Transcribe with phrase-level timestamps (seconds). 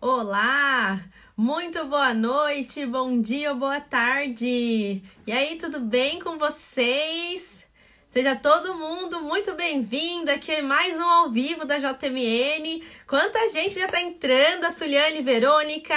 [0.00, 1.02] Olá!
[1.36, 5.02] Muito boa noite, bom dia ou boa tarde!
[5.26, 7.66] E aí, tudo bem com vocês?
[8.08, 12.80] Seja todo mundo muito bem-vindo aqui é mais um ao vivo da JMN.
[13.08, 15.96] Quanta gente já tá entrando, a Suliane Verônica,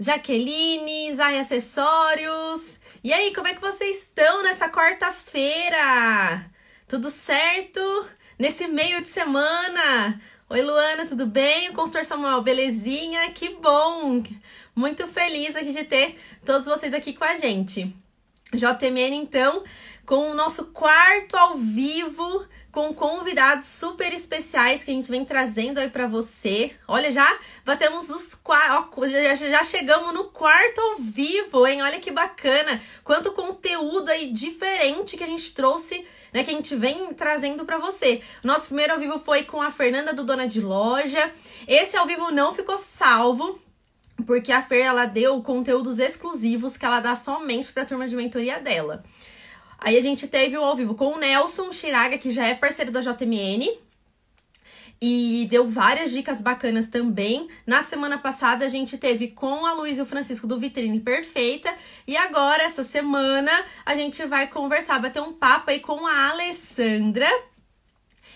[0.00, 2.75] Jaqueline, Zay Acessórios.
[3.06, 6.44] E aí, como é que vocês estão nessa quarta-feira?
[6.88, 7.80] Tudo certo?
[8.36, 10.20] Nesse meio de semana?
[10.50, 11.68] Oi, Luana, tudo bem?
[11.68, 13.30] O consultor Samuel, belezinha?
[13.30, 14.24] Que bom!
[14.74, 17.94] Muito feliz aqui de ter todos vocês aqui com a gente.
[18.52, 19.62] JMN, então,
[20.04, 22.44] com o nosso quarto ao vivo,
[22.76, 26.72] com convidados super especiais que a gente vem trazendo aí para você.
[26.86, 27.26] Olha, já
[27.64, 31.80] batemos os quatro, já, chegamos no quarto ao vivo, hein?
[31.80, 32.82] Olha que bacana!
[33.02, 37.78] Quanto conteúdo aí diferente que a gente trouxe né, que a gente vem trazendo para
[37.78, 38.20] você.
[38.44, 41.32] Nosso primeiro ao vivo foi com a Fernanda do Dona de Loja.
[41.66, 43.58] Esse ao vivo não ficou salvo,
[44.26, 48.14] porque a Fer ela deu conteúdos exclusivos que ela dá somente para a turma de
[48.14, 49.02] mentoria dela.
[49.86, 52.90] Aí a gente teve o ao vivo com o Nelson Chiraga, que já é parceiro
[52.90, 53.70] da JMN,
[55.00, 57.46] e deu várias dicas bacanas também.
[57.64, 61.72] Na semana passada a gente teve com a Luiz e o Francisco do Vitrine Perfeita
[62.04, 63.52] e agora essa semana
[63.84, 67.30] a gente vai conversar, bater um papo aí com a Alessandra.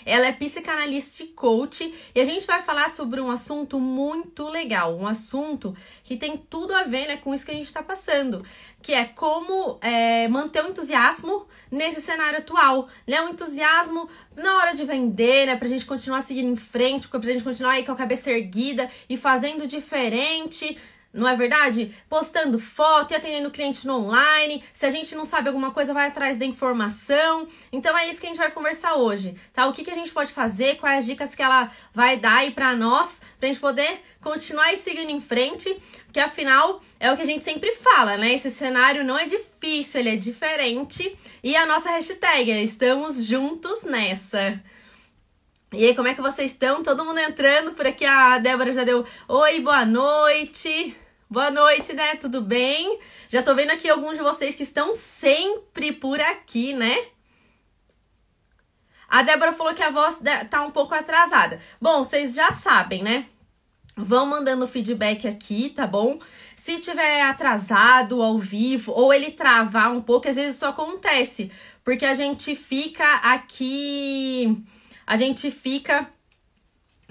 [0.05, 4.97] Ela é psicanalista e coach e a gente vai falar sobre um assunto muito legal,
[4.97, 8.45] um assunto que tem tudo a ver né, com isso que a gente está passando,
[8.83, 13.21] que é como é, manter o entusiasmo nesse cenário atual, né?
[13.23, 15.57] O entusiasmo na hora de vender, né?
[15.57, 19.17] Pra gente continuar seguindo em frente, pra gente continuar aí com a cabeça erguida e
[19.17, 20.79] fazendo diferente,
[21.13, 21.95] não é verdade?
[22.09, 24.63] Postando foto e atendendo cliente no online.
[24.73, 27.49] Se a gente não sabe alguma coisa, vai atrás da informação.
[27.73, 29.67] Então é isso que a gente vai conversar hoje, tá?
[29.67, 32.53] O que, que a gente pode fazer, quais as dicas que ela vai dar aí
[32.53, 37.27] pra nós, pra gente poder continuar seguindo em frente, porque afinal é o que a
[37.27, 38.35] gente sempre fala, né?
[38.35, 41.19] Esse cenário não é difícil, ele é diferente.
[41.43, 44.63] E a nossa hashtag é estamos juntos nessa.
[45.73, 46.83] E aí, como é que vocês estão?
[46.83, 48.05] Todo mundo entrando por aqui.
[48.05, 50.95] A Débora já deu oi, boa noite.
[51.29, 52.17] Boa noite, né?
[52.17, 52.99] Tudo bem?
[53.31, 57.07] Já tô vendo aqui alguns de vocês que estão sempre por aqui, né?
[59.09, 61.63] A Débora falou que a voz tá um pouco atrasada.
[61.81, 63.27] Bom, vocês já sabem, né?
[63.97, 66.19] Vão mandando feedback aqui, tá bom?
[66.61, 71.51] Se tiver atrasado ao vivo ou ele travar um pouco, às vezes isso acontece,
[71.83, 74.63] porque a gente fica aqui,
[75.07, 76.07] a gente fica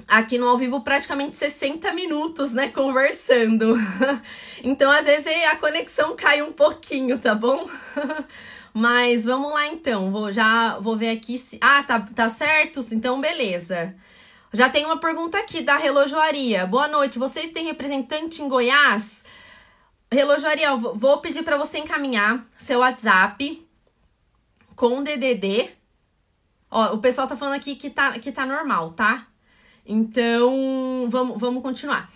[0.08, 3.76] aqui no ao vivo praticamente 60 minutos, né, conversando.
[4.64, 7.68] então, às vezes a conexão cai um pouquinho, tá bom?
[8.72, 10.12] Mas vamos lá então.
[10.12, 12.86] Vou já vou ver aqui se Ah, tá tá certo?
[12.92, 13.96] Então beleza.
[14.54, 16.68] Já tem uma pergunta aqui da relojoaria.
[16.68, 17.18] Boa noite.
[17.18, 19.24] Vocês têm representante em Goiás?
[20.12, 23.64] Relógio Ariel, vou pedir para você encaminhar seu WhatsApp
[24.76, 25.70] com DDD.
[26.72, 29.28] Ó, o pessoal tá falando aqui que tá, que tá normal, tá?
[29.86, 32.12] Então, vamos, vamos continuar.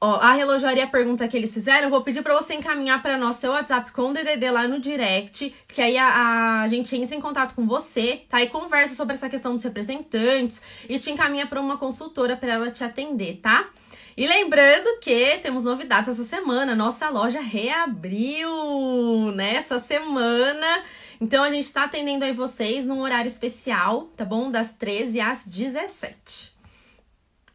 [0.00, 3.36] Ó, a relojaria pergunta que eles fizeram, eu vou pedir para você encaminhar para nós
[3.36, 7.54] seu WhatsApp com DDD lá no direct, que aí a, a, gente entra em contato
[7.54, 8.42] com você, tá?
[8.42, 12.70] E conversa sobre essa questão dos representantes e te encaminha para uma consultora para ela
[12.70, 13.68] te atender, tá?
[14.16, 20.84] E lembrando que temos novidades essa semana, nossa loja reabriu nessa semana.
[21.20, 24.50] Então a gente está atendendo aí vocês num horário especial, tá bom?
[24.50, 26.56] Das 13 às 17.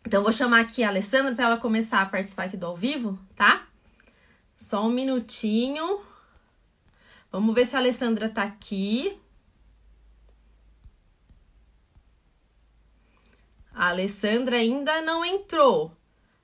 [0.06, 3.18] Então vou chamar aqui a Alessandra para ela começar a participar aqui do ao vivo,
[3.36, 3.68] tá?
[4.56, 6.02] Só um minutinho.
[7.32, 9.18] Vamos ver se a Alessandra tá aqui.
[13.74, 16.00] A Alessandra ainda não entrou.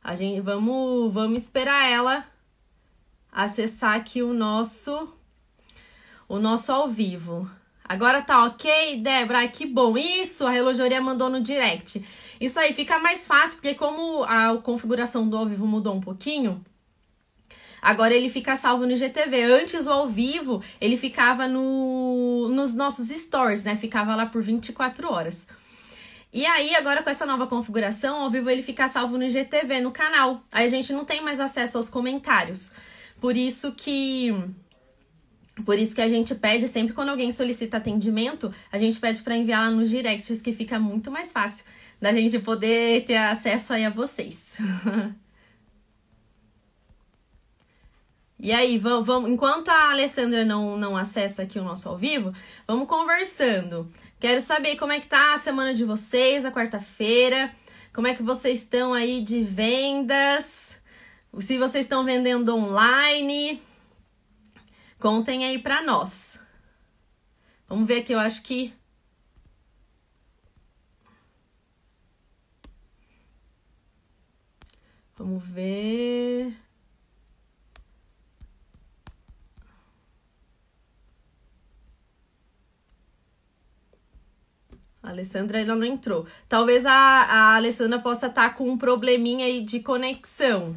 [0.07, 2.25] A gente vamos vamos esperar ela
[3.29, 5.13] acessar aqui o nosso
[6.29, 7.51] o nosso ao vivo.
[7.83, 9.39] Agora tá ok, Débora?
[9.39, 9.97] Ai, que bom.
[9.97, 12.01] Isso, a relojoria mandou no direct.
[12.39, 16.63] Isso aí fica mais fácil, porque como a configuração do ao vivo mudou um pouquinho,
[17.81, 19.43] agora ele fica salvo no IGTV.
[19.43, 23.75] Antes o ao vivo, ele ficava no, nos nossos stores, né?
[23.75, 25.45] Ficava lá por 24 horas.
[26.37, 29.89] E aí, agora com essa nova configuração, ao vivo ele fica salvo no IGTV, no
[29.89, 30.43] canal.
[30.51, 32.71] Aí a gente não tem mais acesso aos comentários.
[33.19, 34.31] Por isso que
[35.65, 39.35] por isso que a gente pede sempre quando alguém solicita atendimento, a gente pede para
[39.35, 41.65] enviar lá nos directs que fica muito mais fácil
[41.99, 44.57] da gente poder ter acesso aí a vocês.
[48.39, 52.31] E aí, vamos, vamos, enquanto a Alessandra não, não acessa aqui o nosso ao vivo,
[52.67, 53.91] vamos conversando.
[54.19, 57.53] Quero saber como é que tá a semana de vocês, a quarta-feira.
[57.93, 60.81] Como é que vocês estão aí de vendas?
[61.39, 63.61] Se vocês estão vendendo online,
[64.99, 66.39] contem aí para nós.
[67.67, 68.73] Vamos ver aqui, eu acho que
[75.17, 76.55] Vamos ver.
[85.07, 86.27] A Alessandra ainda não entrou.
[86.49, 90.75] Talvez a, a Alessandra possa estar tá com um probleminha aí de conexão.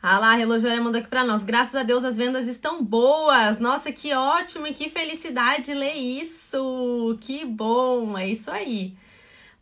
[0.00, 1.42] Ah lá, a Relojoaria mandou aqui para nós.
[1.42, 3.58] Graças a Deus as vendas estão boas.
[3.58, 7.18] Nossa, que ótimo e que felicidade ler isso.
[7.20, 8.94] Que bom, é isso aí.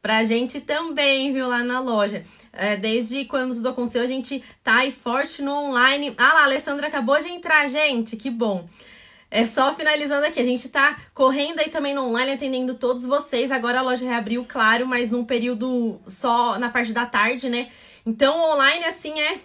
[0.02, 2.24] Pra gente também, viu, lá na loja.
[2.52, 6.12] É, desde quando tudo aconteceu, a gente tá aí forte no online.
[6.18, 8.16] Ah lá, a Alessandra acabou de entrar, gente.
[8.16, 8.68] Que bom.
[9.30, 13.50] É só finalizando aqui, a gente tá correndo aí também no online, atendendo todos vocês.
[13.50, 17.70] Agora a loja reabriu, claro, mas num período só na parte da tarde, né?
[18.04, 19.40] Então, online, assim, é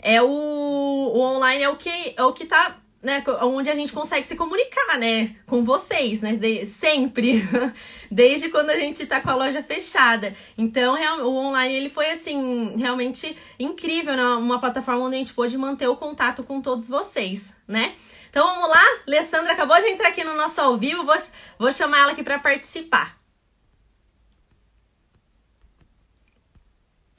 [0.00, 3.92] é o, o online é o que é o que tá né, onde a gente
[3.92, 7.42] consegue se comunicar, né, com vocês, né, de, sempre,
[8.10, 10.34] desde quando a gente tá com a loja fechada.
[10.56, 15.32] Então, real, o online ele foi assim realmente incrível, né, uma plataforma onde a gente
[15.32, 17.94] pôde manter o contato com todos vocês, né?
[18.30, 21.16] Então vamos lá, Alessandra acabou de entrar aqui no nosso ao vivo, vou,
[21.58, 23.18] vou chamar ela aqui para participar.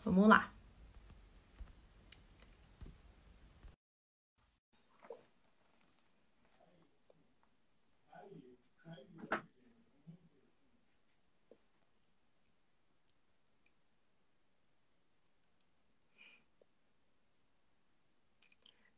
[0.05, 0.58] Vamos lá.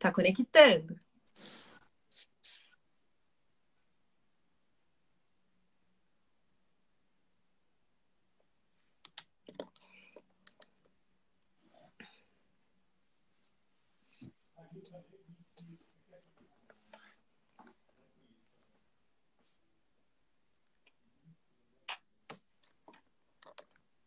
[0.01, 0.97] Tá conectando.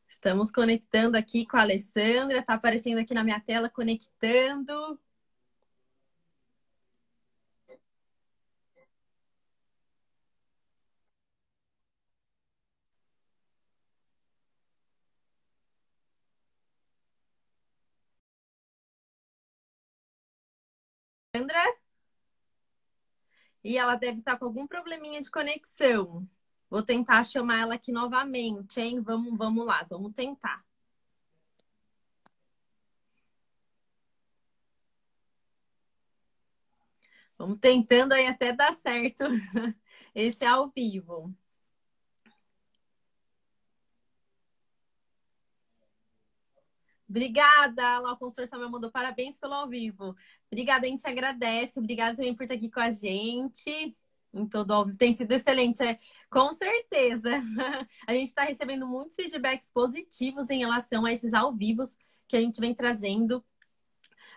[0.08, 4.99] Estamos conectando aqui com a Alessandra, tá aparecendo aqui na minha tela conectando.
[21.35, 21.75] Sandra?
[23.65, 26.29] E ela deve estar com algum probleminha de conexão.
[26.71, 29.01] Vou tentar chamar ela aqui novamente, hein?
[29.01, 30.65] Vamos, vamos lá, vamos tentar.
[37.39, 39.25] Vamos tentando aí até dar certo
[40.15, 41.35] esse ao vivo.
[47.09, 50.17] Obrigada, lá o consultor Samuel mandou parabéns pelo ao vivo.
[50.55, 51.81] Obrigada, a gente agradece.
[51.81, 53.97] Obrigada também por estar aqui com a gente.
[54.33, 54.97] Em todo ao vivo.
[54.97, 55.99] Tem sido excelente, é,
[56.31, 57.31] com certeza.
[58.06, 61.96] A gente está recebendo muitos feedbacks positivos em relação a esses ao vivos
[62.27, 63.44] que a gente vem trazendo.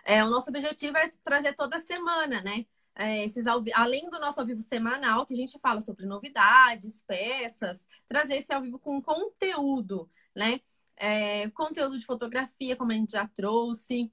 [0.04, 2.64] É, o nosso objetivo é trazer toda semana, né?
[2.94, 7.02] É, esses ao, além do nosso ao vivo semanal, que a gente fala sobre novidades,
[7.02, 10.60] peças, trazer esse ao vivo com conteúdo, né?
[10.98, 14.10] é, conteúdo de fotografia, como a gente já trouxe,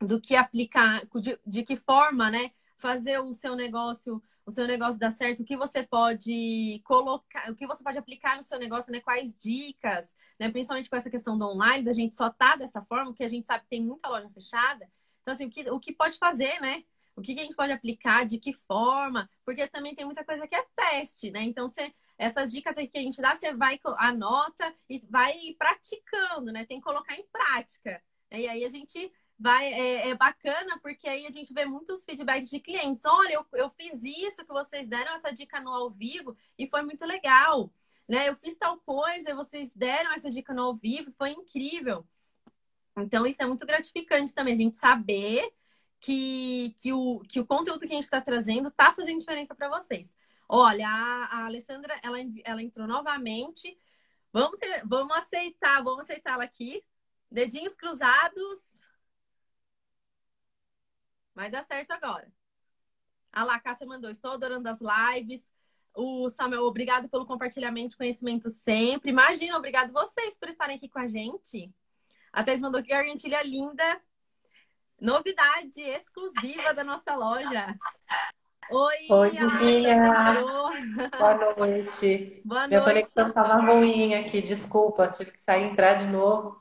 [0.00, 2.52] do que aplicar, de, de que forma, né?
[2.76, 7.54] Fazer o seu negócio, o seu negócio dar certo, o que você pode colocar, o
[7.54, 9.00] que você pode aplicar no seu negócio, né?
[9.00, 10.50] Quais dicas, né?
[10.50, 13.46] Principalmente com essa questão do online, da gente só tá dessa forma, porque a gente
[13.46, 14.88] sabe que tem muita loja fechada.
[15.22, 16.84] Então, assim, o que, o que pode fazer, né?
[17.16, 20.46] O que, que a gente pode aplicar, de que forma, porque também tem muita coisa
[20.46, 21.42] que é teste, né?
[21.42, 26.66] Então, você essas dicas que a gente dá, você vai, anota e vai praticando, né?
[26.66, 28.02] Tem que colocar em prática.
[28.32, 32.50] E aí a gente vai, é, é, bacana porque aí a gente vê muitos feedbacks
[32.50, 33.04] de clientes.
[33.04, 36.82] Olha, eu, eu fiz isso que vocês deram essa dica no ao vivo e foi
[36.82, 37.72] muito legal.
[38.08, 38.28] Né?
[38.28, 42.06] Eu fiz tal coisa e vocês deram essa dica no ao vivo, foi incrível.
[42.96, 45.52] Então, isso é muito gratificante também, a gente saber
[46.00, 49.68] que, que, o, que o conteúdo que a gente está trazendo está fazendo diferença para
[49.68, 50.14] vocês.
[50.48, 53.78] Olha, a, a Alessandra, ela, ela entrou novamente.
[54.32, 56.82] Vamos, ter, vamos aceitar, vamos aceitá-la aqui.
[57.30, 58.67] Dedinhos cruzados.
[61.38, 62.26] Vai dar certo agora.
[63.32, 65.48] A lá, Cássia mandou, estou adorando as lives.
[65.94, 69.12] O Samuel, obrigado pelo compartilhamento de conhecimento sempre.
[69.12, 71.72] Imagina, obrigado vocês por estarem aqui com a gente.
[72.32, 74.00] A Thais mandou que gargantilha linda.
[75.00, 77.72] Novidade exclusiva da nossa loja.
[78.72, 79.30] Oi, Oi
[81.16, 82.42] Boa noite.
[82.44, 82.92] Boa Minha noite.
[82.94, 86.60] conexão estava ruim aqui, desculpa, tive que sair e entrar de novo,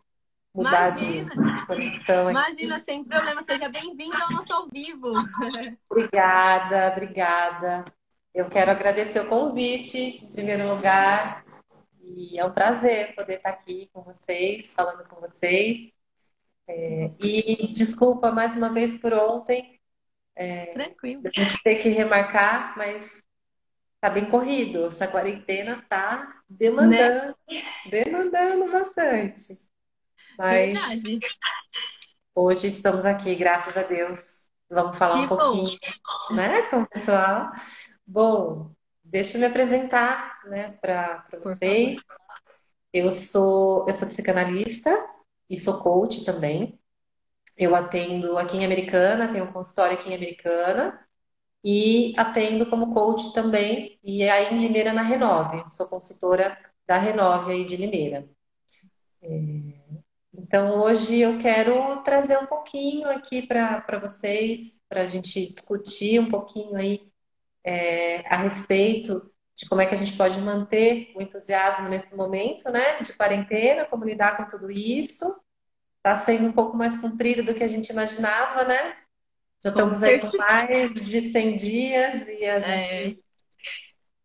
[0.58, 1.30] mudar Imagina.
[1.30, 2.28] de conexão.
[2.28, 2.32] aqui.
[2.32, 3.44] Imagina, sem problema.
[3.44, 5.14] Seja bem-vindo ao nosso ao vivo.
[5.88, 7.86] Obrigada, obrigada.
[8.34, 11.46] Eu quero agradecer o convite, em primeiro lugar,
[12.02, 15.92] e é um prazer poder estar aqui com vocês, falando com vocês.
[16.68, 19.80] É, e desculpa mais uma vez por ontem,
[20.74, 21.22] Tranquilo.
[21.26, 23.24] a gente ter que remarcar, mas
[24.02, 24.88] tá bem corrido.
[24.88, 27.36] Essa quarentena tá demandando,
[27.90, 29.67] demandando bastante.
[30.38, 31.20] Mas Verdade.
[32.36, 34.44] hoje estamos aqui, graças a Deus.
[34.70, 35.38] Vamos falar Que um bom.
[35.38, 35.80] pouquinho,
[36.32, 37.52] né, com o pessoal.
[38.06, 38.72] Bom,
[39.04, 41.98] deixa eu me apresentar, né, para vocês.
[42.94, 44.92] Eu sou, eu sou psicanalista
[45.50, 46.80] e sou coach também.
[47.58, 51.04] Eu atendo aqui em Americana, tenho um consultório aqui em Americana
[51.64, 55.64] e atendo como coach também, e aí em Limeira na Renove.
[55.72, 58.30] Sou consultora da Renove aí de Limeira.
[60.38, 66.30] Então hoje eu quero trazer um pouquinho aqui para vocês, para a gente discutir um
[66.30, 67.12] pouquinho aí
[67.64, 72.72] é, a respeito de como é que a gente pode manter o entusiasmo nesse momento,
[72.72, 75.40] né, de quarentena, como lidar com tudo isso.
[75.98, 78.98] Está sendo um pouco mais comprido do que a gente imaginava, né?
[79.64, 80.38] Já Com estamos aí com certeza.
[80.38, 82.84] mais de 100 dias e a É.
[82.84, 83.24] gente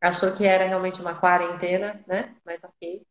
[0.00, 2.36] achou que era realmente uma quarentena, né?
[2.44, 3.06] Mas ok.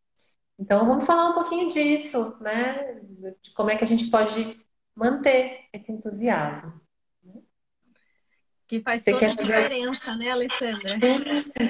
[0.62, 3.02] Então vamos falar um pouquinho disso, né?
[3.42, 4.62] De como é que a gente pode
[4.96, 6.80] manter esse entusiasmo.
[8.68, 11.00] Que faz Você toda a diferença, né, Alessandra?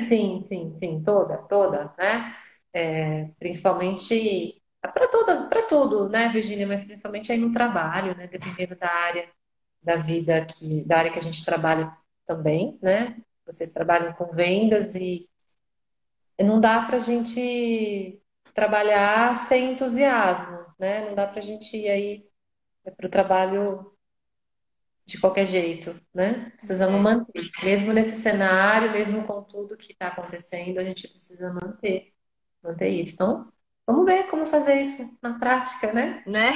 [0.10, 2.36] Sim, sim, sim, toda, toda, né?
[2.74, 6.68] É, principalmente para todas, para tudo, né, Virgínia?
[6.68, 8.28] Mas principalmente aí no trabalho, né?
[8.28, 9.30] Dependendo da área
[9.82, 11.96] da vida que, da área que a gente trabalha
[12.28, 13.16] também, né?
[13.46, 15.30] Vocês trabalham com vendas e
[16.38, 18.22] não dá para a gente
[18.54, 21.06] trabalhar sem entusiasmo, né?
[21.08, 22.26] Não dá para a gente ir aí
[22.98, 23.92] para o trabalho
[25.06, 26.52] de qualquer jeito, né?
[26.56, 27.04] Precisamos É.
[27.04, 32.14] manter, mesmo nesse cenário, mesmo com tudo que está acontecendo, a gente precisa manter,
[32.64, 33.16] manter isso.
[33.16, 33.52] Então,
[33.86, 36.24] vamos ver como fazer isso na prática, né?
[36.26, 36.54] Né?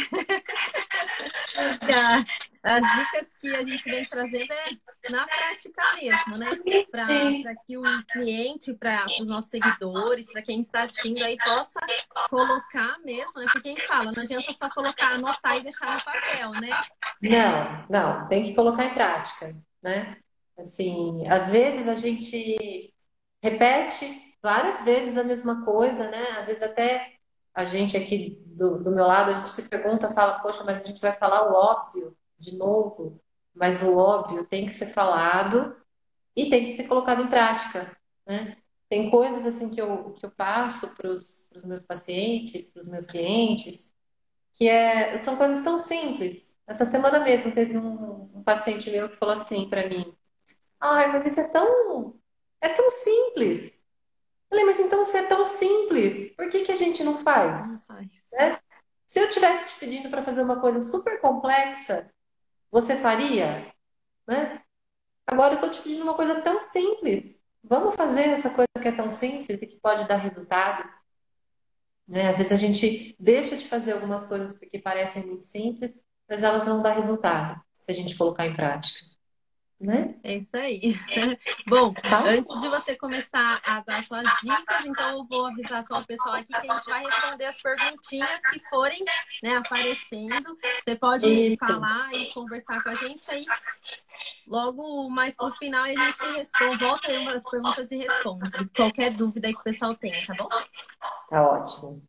[1.88, 2.26] Já,
[2.66, 6.84] as dicas que a gente vem trazendo é na prática mesmo, né?
[6.90, 11.80] Para que o cliente, para os nossos seguidores, para quem está assistindo aí, possa
[12.28, 13.46] colocar mesmo, né?
[13.54, 16.70] Porque gente fala, não adianta só colocar, anotar e deixar no papel, né?
[17.22, 19.54] Não, não, tem que colocar em prática,
[19.84, 20.18] né?
[20.58, 22.92] Assim, às vezes a gente
[23.44, 24.08] repete
[24.42, 26.26] várias vezes a mesma coisa, né?
[26.40, 27.14] Às vezes até
[27.54, 30.84] a gente aqui do, do meu lado, a gente se pergunta, fala, poxa, mas a
[30.84, 33.22] gente vai falar o óbvio de novo,
[33.54, 35.76] mas o óbvio tem que ser falado
[36.36, 37.96] e tem que ser colocado em prática,
[38.28, 38.58] né?
[38.90, 43.06] Tem coisas assim que eu, que eu passo para os meus pacientes, para os meus
[43.08, 43.92] clientes,
[44.54, 46.56] que é, são coisas tão simples.
[46.68, 50.16] Essa semana mesmo teve um, um paciente meu que falou assim para mim:
[50.80, 52.16] Ai, mas isso é tão,
[52.62, 53.84] é tão simples.
[54.52, 57.68] Eu falei, mas então se é tão simples, por que que a gente não faz?
[57.68, 58.26] Não faz.
[59.08, 62.10] Se eu tivesse te pedindo para fazer uma coisa super complexa,
[62.72, 63.74] você faria?
[64.28, 64.62] Né?
[65.28, 67.40] Agora eu estou te pedindo uma coisa tão simples.
[67.64, 70.88] Vamos fazer essa coisa que é tão simples e que pode dar resultado.
[72.08, 72.30] Né?
[72.30, 76.66] Às vezes a gente deixa de fazer algumas coisas porque parecem muito simples, mas elas
[76.66, 79.15] vão dar resultado se a gente colocar em prática.
[79.80, 80.16] Né?
[80.24, 80.96] É isso aí.
[81.68, 82.24] Bom, Tá?
[82.26, 86.36] antes de você começar a dar suas dicas, então eu vou avisar só o pessoal
[86.36, 89.04] aqui que a gente vai responder as perguntinhas que forem
[89.44, 90.58] né, aparecendo.
[90.82, 91.58] Você pode Isso.
[91.60, 93.46] falar e conversar com a gente aí.
[94.48, 98.70] Logo mais pro final a gente responde, volta aí umas perguntas e responde.
[98.76, 100.50] Qualquer dúvida que o pessoal tenha, tá bom?
[101.30, 102.02] Tá ótimo.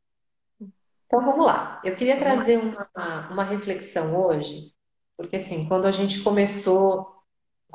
[1.07, 1.81] Então vamos lá.
[1.85, 2.89] Eu queria trazer uma,
[3.31, 4.73] uma reflexão hoje,
[5.17, 7.16] porque assim, quando a gente começou,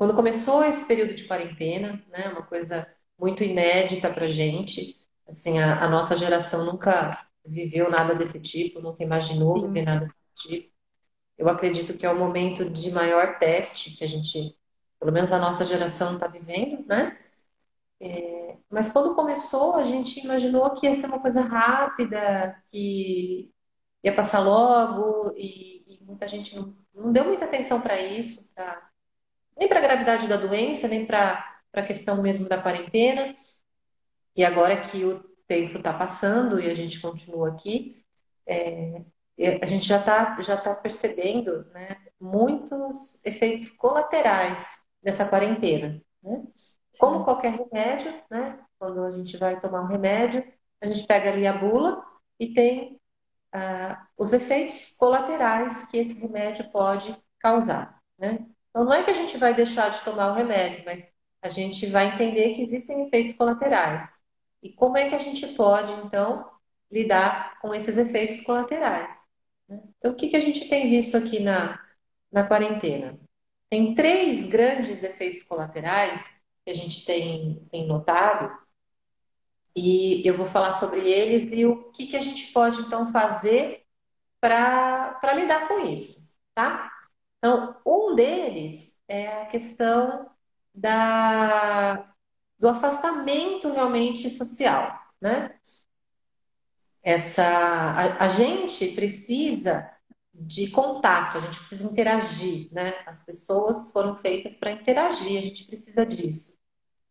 [0.02, 5.86] quando começou esse período de quarentena, né, uma coisa muito inédita pra gente, assim, a,
[5.86, 9.68] a nossa geração nunca viveu nada desse tipo, nunca imaginou Sim.
[9.68, 10.74] viver nada desse tipo.
[11.38, 14.58] Eu acredito que é o momento de maior teste que a gente,
[15.00, 17.16] pelo menos a nossa geração está vivendo, né?
[18.00, 23.52] É, mas quando começou, a gente imaginou que ia ser uma coisa rápida, que
[24.04, 28.90] ia passar logo, e, e muita gente não, não deu muita atenção para isso, para
[29.62, 33.36] nem para a gravidade da doença, nem para a questão mesmo da quarentena.
[34.36, 38.04] E agora que o tempo está passando e a gente continua aqui,
[38.48, 39.04] é,
[39.62, 41.90] a gente já está já tá percebendo né,
[42.20, 46.02] muitos efeitos colaterais dessa quarentena.
[46.24, 46.44] Né?
[46.98, 48.58] Como qualquer remédio, né?
[48.80, 50.44] quando a gente vai tomar um remédio,
[50.82, 52.04] a gente pega ali a bula
[52.40, 53.00] e tem
[53.54, 58.02] ah, os efeitos colaterais que esse remédio pode causar.
[58.18, 58.40] Né?
[58.72, 61.06] Então, não é que a gente vai deixar de tomar o remédio, mas
[61.42, 64.16] a gente vai entender que existem efeitos colaterais.
[64.64, 66.50] E como é que a gente pode, então,
[66.90, 69.18] lidar com esses efeitos colaterais?
[69.68, 69.82] Né?
[69.98, 71.80] Então, o que, que a gente tem visto aqui na,
[72.32, 73.20] na quarentena?
[73.70, 76.24] Tem três grandes efeitos colaterais
[76.64, 78.52] que a gente tem, tem notado,
[79.76, 83.84] e eu vou falar sobre eles e o que, que a gente pode, então, fazer
[84.40, 86.92] para lidar com isso, tá?
[87.42, 90.30] Então, um deles é a questão
[90.76, 92.14] da,
[92.60, 95.56] do afastamento realmente social, né?
[97.02, 99.90] Essa, a, a gente precisa
[100.32, 102.94] de contato, a gente precisa interagir, né?
[103.08, 106.56] As pessoas foram feitas para interagir, a gente precisa disso.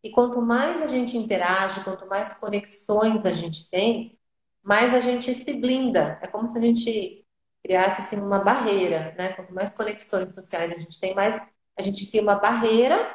[0.00, 4.16] E quanto mais a gente interage, quanto mais conexões a gente tem,
[4.62, 6.20] mais a gente se blinda.
[6.22, 7.26] É como se a gente
[7.62, 9.32] criasse assim, uma barreira, né?
[9.32, 11.40] Quanto mais conexões sociais a gente tem, mais
[11.76, 13.14] a gente cria uma barreira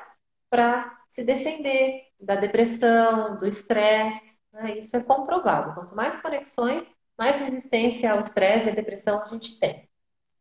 [0.49, 4.37] para se defender da depressão, do estresse.
[4.51, 4.79] Né?
[4.79, 5.73] Isso é comprovado.
[5.73, 6.83] Quanto mais conexões,
[7.17, 9.89] mais resistência ao estresse e à depressão a gente tem.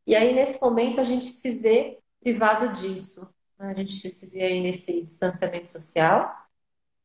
[0.06, 3.32] E aí, nesse momento, a gente se vê privado disso.
[3.58, 3.70] Né?
[3.70, 6.34] A gente se vê aí nesse distanciamento social,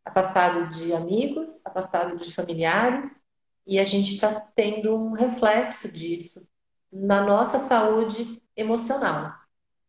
[0.03, 3.19] afastado de amigos, afastado de familiares,
[3.67, 6.48] e a gente está tendo um reflexo disso
[6.91, 9.33] na nossa saúde emocional.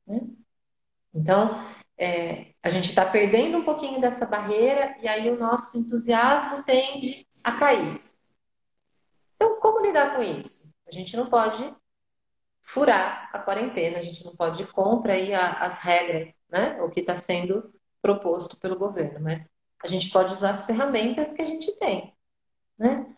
[0.06, 0.20] Né?
[1.14, 1.64] Então,
[1.98, 7.26] é, a gente está perdendo um pouquinho dessa barreira e aí o nosso entusiasmo tende
[7.42, 8.02] a cair.
[9.36, 10.70] Então, como lidar com isso?
[10.86, 11.74] A gente não pode
[12.62, 16.80] furar a quarentena, a gente não pode ir contra aí as regras, né?
[16.82, 19.44] O que está sendo proposto pelo governo, mas
[19.82, 22.14] a gente pode usar as ferramentas que a gente tem,
[22.78, 23.14] né?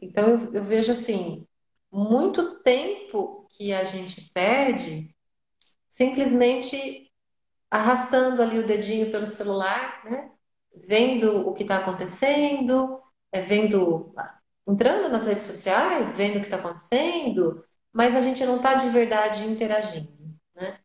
[0.00, 1.46] Então eu, eu vejo assim
[1.94, 5.14] muito tempo que a gente perde
[5.88, 7.08] simplesmente
[7.70, 10.30] arrastando ali o dedinho pelo celular, né?
[10.88, 14.12] Vendo o que está acontecendo, é, vendo,
[14.66, 18.88] entrando nas redes sociais, vendo o que está acontecendo, mas a gente não está de
[18.88, 20.76] verdade interagindo, né?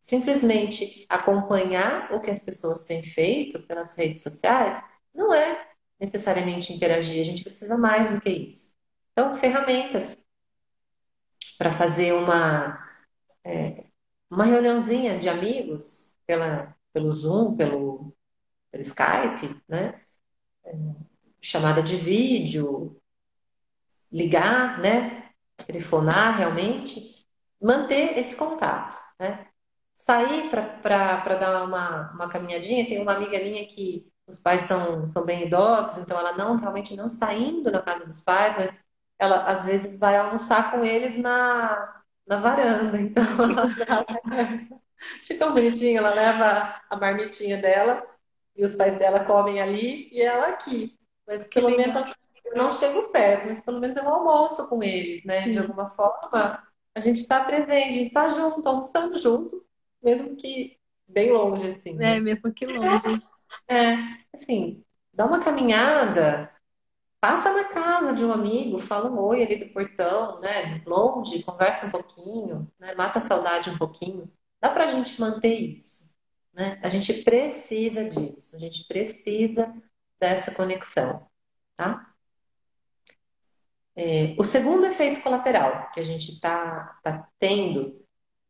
[0.00, 4.82] Simplesmente acompanhar o que as pessoas têm feito pelas redes sociais
[5.14, 5.68] não é
[6.00, 8.72] necessariamente interagir, a gente precisa mais do que isso.
[9.12, 10.18] Então, ferramentas
[11.58, 12.78] para fazer uma,
[13.44, 13.84] é,
[14.30, 18.16] uma reuniãozinha de amigos pela, pelo Zoom, pelo,
[18.70, 20.00] pelo Skype, né?
[20.64, 20.72] É,
[21.42, 23.00] chamada de vídeo,
[24.10, 25.30] ligar, né?
[25.66, 27.26] Telefonar realmente,
[27.60, 29.48] manter esse contato, né?
[29.94, 35.24] Sair para dar uma, uma caminhadinha, tem uma amiga minha que os pais são, são
[35.24, 38.87] bem idosos, então ela não realmente não está indo na casa dos pais, mas
[39.18, 43.00] ela às vezes vai almoçar com eles na, na varanda.
[43.00, 43.68] Então ela
[45.20, 48.06] fica tão bonitinha, ela leva a marmitinha dela
[48.56, 50.98] e os pais dela comem ali e ela aqui.
[51.26, 51.94] Mas que pelo legal.
[51.94, 55.42] menos eu não chego perto, mas pelo menos eu almoço com eles, né?
[55.42, 55.52] Sim.
[55.52, 56.62] De alguma forma,
[56.94, 59.64] a gente está presente, a gente está junto, almoçando junto,
[60.02, 61.94] mesmo que bem longe, assim.
[61.94, 62.16] Né?
[62.16, 63.22] É, mesmo que longe.
[63.68, 63.94] É,
[64.34, 66.50] assim, dá uma caminhada,
[67.20, 70.82] passa na casa de um amigo, fala um oi ali do portão, né?
[70.86, 72.94] Longe, conversa um pouquinho, né?
[72.94, 74.30] Mata a saudade um pouquinho.
[74.60, 76.14] Dá pra gente manter isso,
[76.52, 76.78] né?
[76.82, 79.72] A gente precisa disso, a gente precisa
[80.20, 81.26] dessa conexão,
[81.76, 82.12] tá?
[83.96, 88.00] É, o segundo efeito colateral que a gente está tá tendo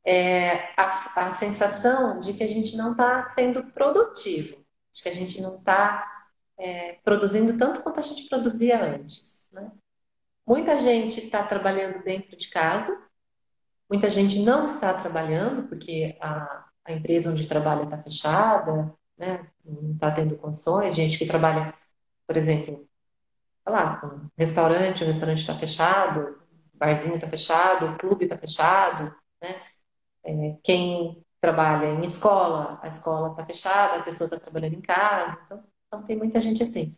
[0.05, 5.15] é a, a sensação de que a gente não está sendo produtivo, de que a
[5.15, 6.18] gente não está
[6.59, 9.49] é, produzindo tanto quanto a gente produzia antes.
[9.53, 9.71] Né?
[10.47, 13.01] Muita gente está trabalhando dentro de casa,
[13.89, 19.47] muita gente não está trabalhando porque a, a empresa onde trabalha está fechada, né?
[19.65, 20.95] não está tendo condições.
[20.95, 21.75] Gente que trabalha,
[22.27, 22.89] por exemplo,
[23.69, 26.39] lá, um restaurante, o restaurante está fechado,
[26.75, 29.55] o barzinho está fechado, o clube está fechado, né?
[30.25, 35.41] É, quem trabalha em escola, a escola está fechada, a pessoa está trabalhando em casa,
[35.47, 36.97] então, então, tem muita gente assim.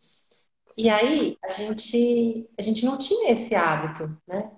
[0.76, 4.50] E aí a gente a gente não tinha esse hábito, né?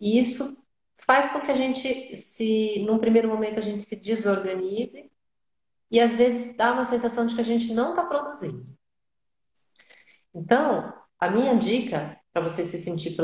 [0.00, 0.64] E isso
[0.96, 5.10] faz com que a gente se, num primeiro momento, a gente se desorganize
[5.90, 8.66] e às vezes dá uma sensação de que a gente não está produzindo.
[10.34, 13.16] Então, a minha dica para você se sentir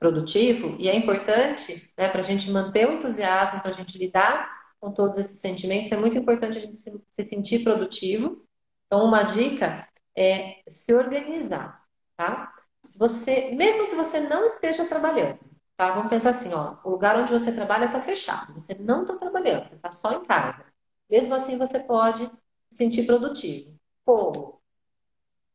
[0.00, 4.50] produtivo, e é importante né, para a gente manter o entusiasmo, para a gente lidar
[4.80, 8.44] com todos esses sentimentos, é muito importante a gente se, se sentir produtivo.
[8.88, 11.84] Então, uma dica é se organizar,
[12.16, 12.52] tá?
[12.96, 15.38] Você, mesmo que você não esteja trabalhando,
[15.76, 15.92] tá?
[15.92, 19.68] Vamos pensar assim, ó, o lugar onde você trabalha está fechado, você não está trabalhando,
[19.68, 20.64] você está só em casa.
[21.08, 23.78] Mesmo assim, você pode se sentir produtivo.
[24.06, 24.58] Como?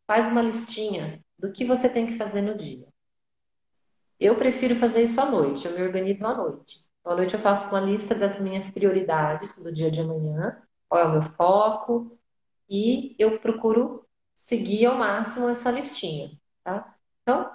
[0.05, 2.87] Faz uma listinha do que você tem que fazer no dia.
[4.19, 6.87] Eu prefiro fazer isso à noite, eu me organizo à noite.
[7.03, 11.05] À noite eu faço uma lista das minhas prioridades do dia de amanhã, qual é
[11.05, 12.17] o meu foco,
[12.69, 16.31] e eu procuro seguir ao máximo essa listinha,
[16.63, 16.95] tá?
[17.21, 17.51] Então,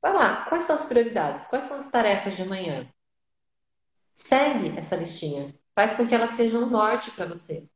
[0.00, 1.46] vai lá, quais são as prioridades?
[1.46, 2.88] Quais são as tarefas de amanhã?
[4.14, 7.68] Segue essa listinha, faz com que ela seja um norte para você.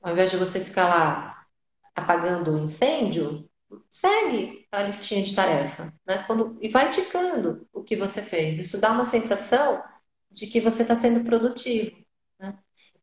[0.00, 1.46] Ao invés de você ficar lá
[1.94, 3.48] apagando o incêndio,
[3.90, 6.22] segue a listinha de tarefa, né?
[6.26, 8.58] Quando, e vai ticando o que você fez.
[8.58, 9.82] Isso dá uma sensação
[10.30, 12.05] de que você está sendo produtivo.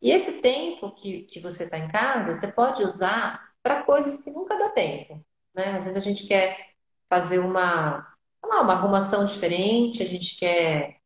[0.03, 4.29] E esse tempo que, que você está em casa, você pode usar para coisas que
[4.29, 5.25] nunca dá tempo.
[5.55, 5.77] Né?
[5.77, 6.71] Às vezes a gente quer
[7.09, 8.05] fazer uma,
[8.43, 10.97] uma arrumação diferente, a gente quer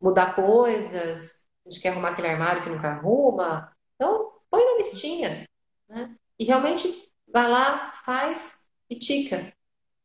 [0.00, 1.34] mudar coisas,
[1.66, 3.70] a gente quer arrumar aquele armário que nunca arruma.
[3.94, 5.46] Então, põe na listinha.
[5.86, 6.16] Né?
[6.38, 6.88] E realmente
[7.28, 9.52] vai lá, faz e tica.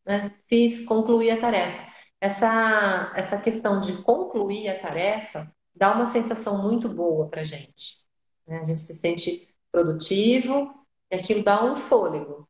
[0.05, 0.35] Né?
[0.47, 1.89] Fiz, concluí a tarefa.
[2.19, 8.04] Essa, essa questão de concluir a tarefa dá uma sensação muito boa para gente.
[8.47, 8.59] Né?
[8.59, 12.47] A gente se sente produtivo e aquilo dá um fôlego.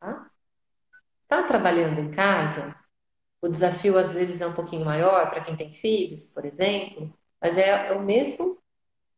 [0.00, 0.30] Tá?
[1.32, 2.76] tá trabalhando em casa,
[3.40, 7.56] o desafio às vezes é um pouquinho maior para quem tem filhos, por exemplo, mas
[7.56, 8.62] é, o mesmo,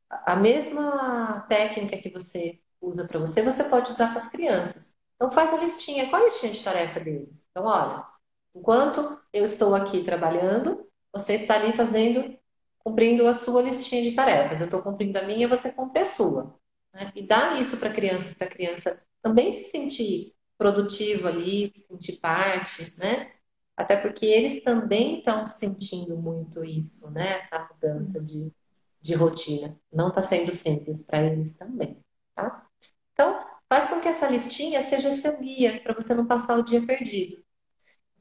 [0.09, 4.95] a mesma técnica que você usa para você, você pode usar com as crianças.
[5.17, 6.09] Então faz a listinha.
[6.09, 7.47] Qual é a listinha de tarefa deles?
[7.51, 8.07] Então, olha,
[8.55, 12.38] enquanto eu estou aqui trabalhando, você está ali fazendo,
[12.85, 14.61] cumprindo a sua listinha de tarefas.
[14.61, 16.55] Eu estou cumprindo a minha, você cumpre a sua.
[16.92, 17.12] Né?
[17.14, 22.20] E dá isso para a criança, para a criança também se sentir produtivo ali, sentir
[22.20, 23.33] parte, né?
[23.77, 27.40] Até porque eles também estão sentindo muito isso, né?
[27.40, 28.53] Essa mudança de,
[29.01, 29.77] de rotina.
[29.92, 31.99] Não está sendo simples para eles também,
[32.37, 32.66] tá?
[33.12, 36.85] Então, Faz com que essa listinha seja seu guia para você não passar o dia
[36.87, 37.42] perdido.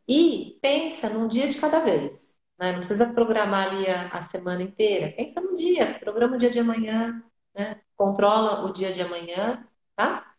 [0.08, 2.33] E pensa num dia de cada vez.
[2.60, 2.72] Né?
[2.72, 5.14] Não precisa programar ali a, a, semana inteira.
[5.16, 7.82] Pensa no dia, programa o dia de amanhã, né?
[7.96, 10.34] controla o dia de amanhã, tá?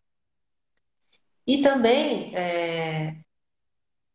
[1.47, 3.17] E também é,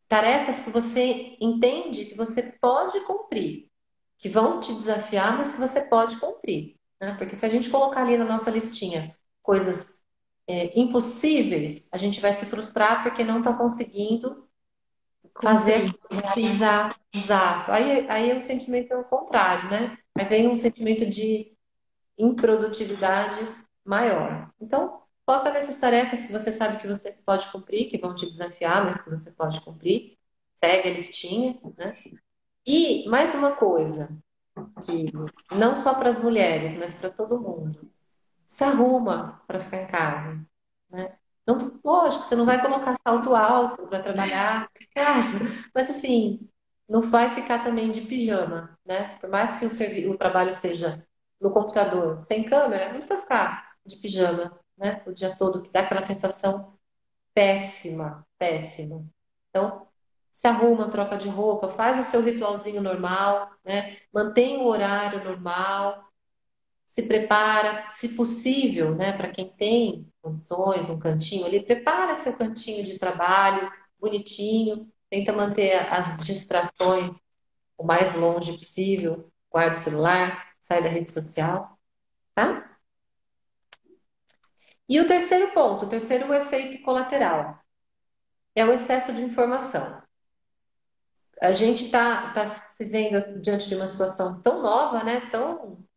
[0.09, 3.71] tarefas que você entende que você pode cumprir,
[4.19, 6.77] que vão te desafiar, mas que você pode cumprir.
[7.01, 7.15] Né?
[7.17, 10.01] Porque se a gente colocar ali na nossa listinha coisas
[10.49, 14.50] é, impossíveis, a gente vai se frustrar porque não está conseguindo
[15.43, 15.93] fazer.
[16.37, 17.73] Exato, exato.
[17.73, 19.99] Aí, aí o sentimento é o contrário, né?
[20.16, 21.53] Aí vem um sentimento de
[22.19, 23.37] improdutividade
[23.85, 24.51] maior.
[24.61, 28.85] Então, foca nessas tarefas que você sabe que você pode cumprir, que vão te desafiar,
[28.85, 30.19] mas que você pode cumprir.
[30.62, 31.97] Segue a listinha, né?
[32.66, 34.11] E mais uma coisa,
[34.85, 35.11] que
[35.51, 37.90] não só para as mulheres, mas para todo mundo
[38.47, 40.45] se arruma para ficar em casa.
[40.90, 41.16] Né?
[41.85, 44.69] Lógico, você não vai colocar salto alto para trabalhar
[45.75, 46.41] mas assim,
[46.89, 49.17] não vai ficar também de pijama, né?
[49.21, 51.07] Por mais que o, o trabalho seja
[51.41, 55.03] no computador, sem câmera, não precisa ficar de pijama, né?
[55.07, 56.77] O dia todo, que dá aquela sensação
[57.35, 59.05] péssima, péssima.
[59.51, 59.87] Então,
[60.33, 63.97] se arruma, troca de roupa, faz o seu ritualzinho normal, né?
[64.13, 66.10] Mantém o horário normal,
[66.90, 72.83] se prepara, se possível, né, para quem tem condições, um cantinho ali, prepara seu cantinho
[72.85, 77.16] de trabalho, bonitinho, tenta manter as distrações
[77.79, 81.79] o mais longe possível, guarda o celular, sai da rede social,
[82.35, 82.76] tá?
[84.88, 87.61] E o terceiro ponto, o terceiro efeito colateral,
[88.55, 90.03] é o excesso de informação.
[91.40, 95.88] A gente está tá se vendo diante de uma situação tão nova, né, tão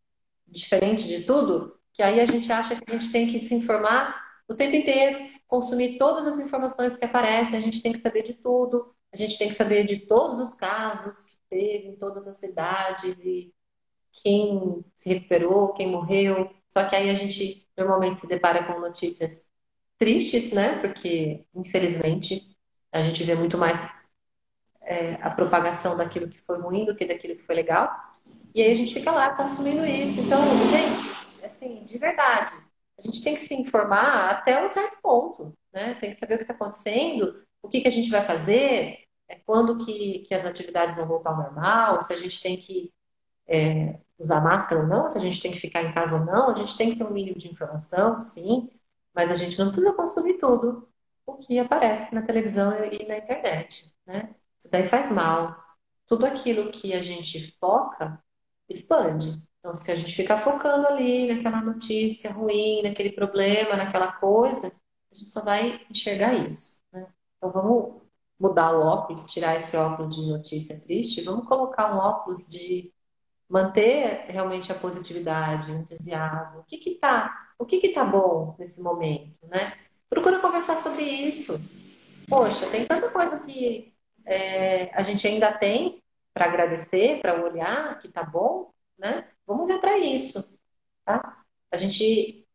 [0.53, 4.21] diferente de tudo, que aí a gente acha que a gente tem que se informar
[4.47, 8.33] o tempo inteiro, consumir todas as informações que aparecem, a gente tem que saber de
[8.33, 12.37] tudo, a gente tem que saber de todos os casos que teve em todas as
[12.37, 13.53] cidades e
[14.11, 16.49] quem se recuperou, quem morreu.
[16.69, 19.45] Só que aí a gente normalmente se depara com notícias
[19.97, 20.79] tristes, né?
[20.79, 22.57] Porque, infelizmente,
[22.91, 23.95] a gente vê muito mais
[24.81, 27.89] é, a propagação daquilo que foi ruim do que daquilo que foi legal.
[28.53, 30.21] E aí a gente fica lá consumindo isso.
[30.21, 30.39] Então,
[30.69, 32.53] gente, assim, de verdade,
[32.97, 35.95] a gente tem que se informar até um certo ponto, né?
[35.99, 39.35] Tem que saber o que está acontecendo, o que, que a gente vai fazer, é,
[39.45, 42.93] quando que, que as atividades vão voltar ao normal, se a gente tem que
[43.47, 46.51] é, usar máscara ou não, se a gente tem que ficar em casa ou não,
[46.51, 48.69] a gente tem que ter um mínimo de informação, sim,
[49.13, 50.87] mas a gente não precisa consumir tudo
[51.25, 54.35] o que aparece na televisão e na internet, né?
[54.59, 55.57] Isso daí faz mal.
[56.07, 58.21] Tudo aquilo que a gente foca
[58.69, 59.29] expande.
[59.59, 64.67] Então, se a gente ficar focando ali naquela notícia ruim, naquele problema, naquela coisa,
[65.11, 66.81] a gente só vai enxergar isso.
[66.91, 67.07] Né?
[67.37, 68.01] Então, vamos
[68.39, 72.91] mudar o óculos, tirar esse óculos de notícia triste, vamos colocar um óculos de
[73.49, 76.59] manter realmente a positividade, o entusiasmo.
[76.59, 79.73] O que que tá, o que que tá bom nesse momento, né?
[80.09, 81.57] Procura conversar sobre isso.
[82.27, 83.93] Poxa, tem tanta coisa que
[84.25, 86.02] é, a gente ainda tem
[86.33, 89.27] para agradecer, para olhar que tá bom, né?
[89.45, 90.59] Vamos olhar para isso,
[91.05, 91.43] tá?
[91.71, 92.47] A gente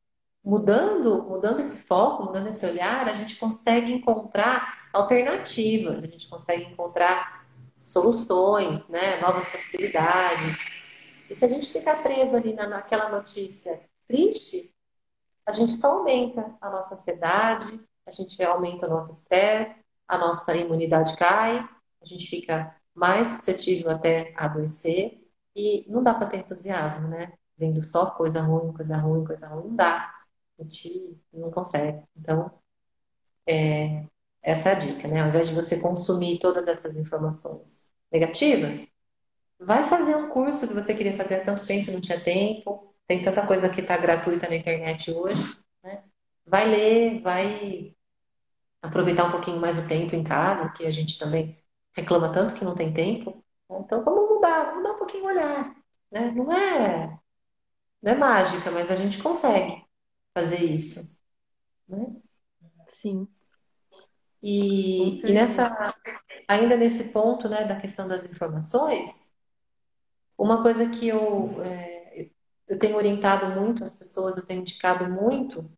[0.45, 6.65] mudando, mudando esse foco, mudando esse olhar, a gente consegue encontrar alternativas, a gente consegue
[6.65, 7.47] encontrar
[7.81, 9.21] soluções, né?
[9.21, 10.59] Novas possibilidades.
[11.31, 14.75] E se a gente ficar preso ali na, naquela notícia triste,
[15.45, 20.57] a gente só aumenta a nossa ansiedade, a gente aumenta o nosso estresse, a nossa
[20.57, 21.59] imunidade cai,
[22.01, 27.33] a gente fica mais suscetível até adoecer e não dá para ter entusiasmo, né?
[27.57, 30.13] Vendo só coisa ruim, coisa ruim, coisa ruim, não dá.
[30.59, 32.03] A gente não consegue.
[32.17, 32.51] Então,
[33.47, 34.05] é,
[34.43, 35.21] essa é a dica, né?
[35.23, 38.89] Ao invés de você consumir todas essas informações negativas,
[39.59, 42.95] vai fazer um curso que você queria fazer há tanto tempo não tinha tempo.
[43.07, 46.03] Tem tanta coisa que está gratuita na internet hoje, né?
[46.47, 47.95] Vai ler, vai
[48.83, 51.59] aproveitar um pouquinho mais o tempo em casa, que a gente também
[51.99, 53.45] reclama tanto que não tem tempo.
[53.71, 55.75] Então, vamos mudar, mudar um pouquinho o olhar.
[56.11, 56.31] Né?
[56.31, 57.19] Não é,
[58.03, 59.85] não é mágica, mas a gente consegue
[60.33, 61.19] fazer isso.
[61.89, 62.07] Né?
[62.87, 63.29] Sim.
[64.43, 65.95] E, e, nessa,
[66.47, 69.29] ainda nesse ponto né, da questão das informações,
[70.37, 72.31] uma coisa que eu, é,
[72.69, 75.69] eu tenho orientado muito as pessoas, eu tenho indicado muito,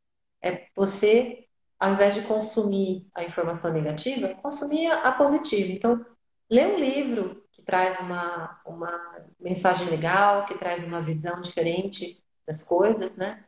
[0.43, 1.47] é você,
[1.79, 5.73] ao invés de consumir a informação negativa, consumir a positiva.
[5.73, 6.05] Então,
[6.51, 12.65] lê um livro que traz uma, uma mensagem legal, que traz uma visão diferente das
[12.65, 13.45] coisas, né?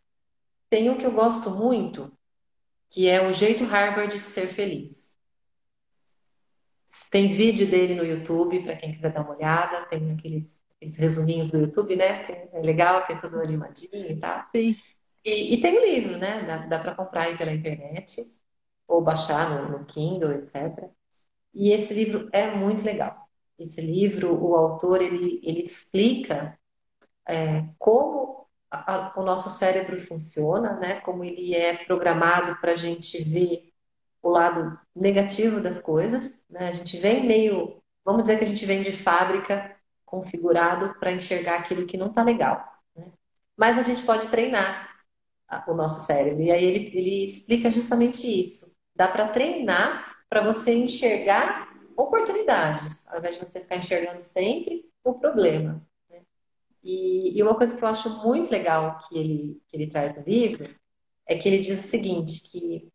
[0.70, 2.16] Tem um que eu gosto muito,
[2.88, 5.16] que é o jeito Harvard de ser feliz.
[7.10, 11.50] Tem vídeo dele no YouTube, para quem quiser dar uma olhada, tem aqueles, aqueles resuminhos
[11.50, 12.48] do YouTube, né?
[12.52, 14.46] É legal, tem tudo animadinho e tal.
[14.54, 14.76] Sim.
[15.24, 16.42] E, e tem o livro, né?
[16.44, 18.22] Dá, dá para comprar aí pela internet,
[18.86, 20.90] ou baixar no, no Kindle, etc.
[21.54, 23.28] E esse livro é muito legal.
[23.58, 26.58] Esse livro, o autor, ele, ele explica
[27.26, 31.00] é, como a, a, o nosso cérebro funciona, né?
[31.00, 33.70] Como ele é programado para a gente ver
[34.22, 36.68] o lado negativo das coisas, né?
[36.68, 41.58] A gente vem meio, vamos dizer que a gente vem de fábrica configurado para enxergar
[41.58, 42.64] aquilo que não está legal.
[42.96, 43.06] Né?
[43.56, 44.90] Mas a gente pode treinar
[45.66, 46.42] o nosso cérebro.
[46.42, 48.74] E aí ele, ele explica justamente isso.
[48.94, 55.12] Dá para treinar para você enxergar oportunidades, ao invés de você ficar enxergando sempre o
[55.12, 55.86] problema.
[56.08, 56.22] Né?
[56.82, 60.22] E, e, uma coisa que eu acho muito legal que ele, que ele traz no
[60.22, 60.74] livro
[61.26, 62.88] é que ele diz o seguinte, que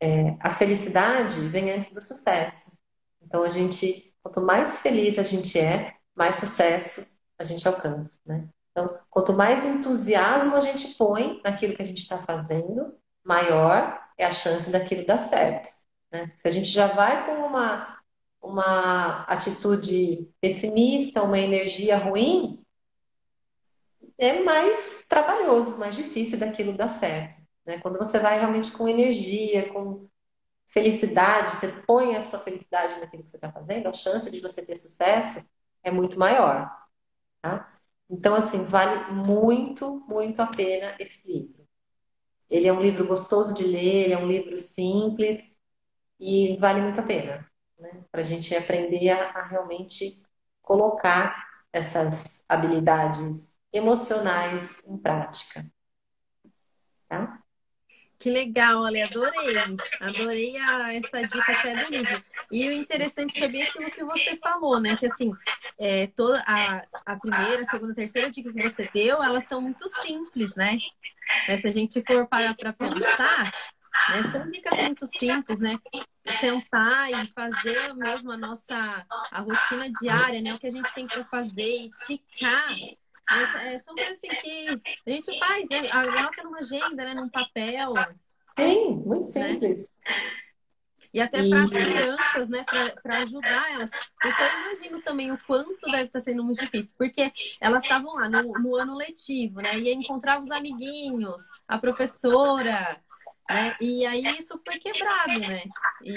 [0.00, 2.78] é, a felicidade vem antes do sucesso.
[3.20, 8.48] Então, a gente, quanto mais feliz a gente é, mais sucesso a gente alcança, né?
[8.70, 14.24] Então, quanto mais entusiasmo a gente põe naquilo que a gente está fazendo, maior é
[14.24, 15.77] a chance daquilo dar certo.
[16.10, 16.32] Né?
[16.36, 17.98] Se a gente já vai com uma,
[18.40, 22.64] uma atitude pessimista, uma energia ruim,
[24.16, 27.40] é mais trabalhoso, mais difícil daquilo dar certo.
[27.64, 27.78] Né?
[27.78, 30.08] Quando você vai realmente com energia, com
[30.66, 34.64] felicidade, você põe a sua felicidade naquilo que você está fazendo, a chance de você
[34.64, 35.46] ter sucesso
[35.82, 36.70] é muito maior.
[37.40, 37.78] Tá?
[38.10, 41.66] Então, assim, vale muito, muito a pena esse livro.
[42.50, 45.57] Ele é um livro gostoso de ler, ele é um livro simples,
[46.18, 48.04] e vale muito a pena, né?
[48.10, 50.22] Para a gente aprender a, a, realmente
[50.62, 55.64] colocar essas habilidades emocionais em prática.
[57.08, 57.42] Tá?
[58.18, 59.56] Que legal, Ale, adorei.
[60.00, 62.24] Adorei a, essa dica até do livro.
[62.50, 64.96] E o interessante é, bem aquilo que você falou, né?
[64.96, 65.32] Que assim,
[65.78, 69.60] é, toda a, a primeira, a segunda, a terceira dica que você deu, elas são
[69.60, 70.78] muito simples, né?
[71.46, 73.52] É, se a gente for parar para pensar,
[74.10, 74.22] né?
[74.32, 75.78] São dicas muito simples, né?
[76.40, 80.54] Sentar e fazer mesmo a nossa a rotina diária, né?
[80.54, 82.74] O que a gente tem para fazer e ticar
[83.30, 85.90] É, é, são coisas assim que a gente faz, né?
[85.90, 87.14] Anota numa agenda, né?
[87.14, 87.92] Num papel.
[88.58, 89.22] Sim, muito né?
[89.22, 89.90] simples.
[90.04, 90.14] Né?
[91.12, 92.64] E até para as crianças, né?
[93.02, 93.90] Para ajudar elas.
[94.20, 96.94] Porque eu imagino também o quanto deve estar sendo muito difícil.
[96.98, 99.78] Porque elas estavam lá no, no ano letivo, né?
[99.78, 103.00] E encontrava os amiguinhos, a professora,
[103.48, 103.76] né?
[103.80, 105.62] E aí isso foi quebrado, né?
[106.02, 106.12] E,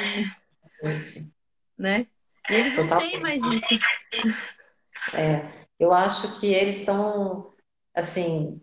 [1.78, 2.08] né?
[2.50, 3.65] E eles não têm mais isso.
[5.13, 7.54] É, eu acho que eles estão,
[7.94, 8.62] assim,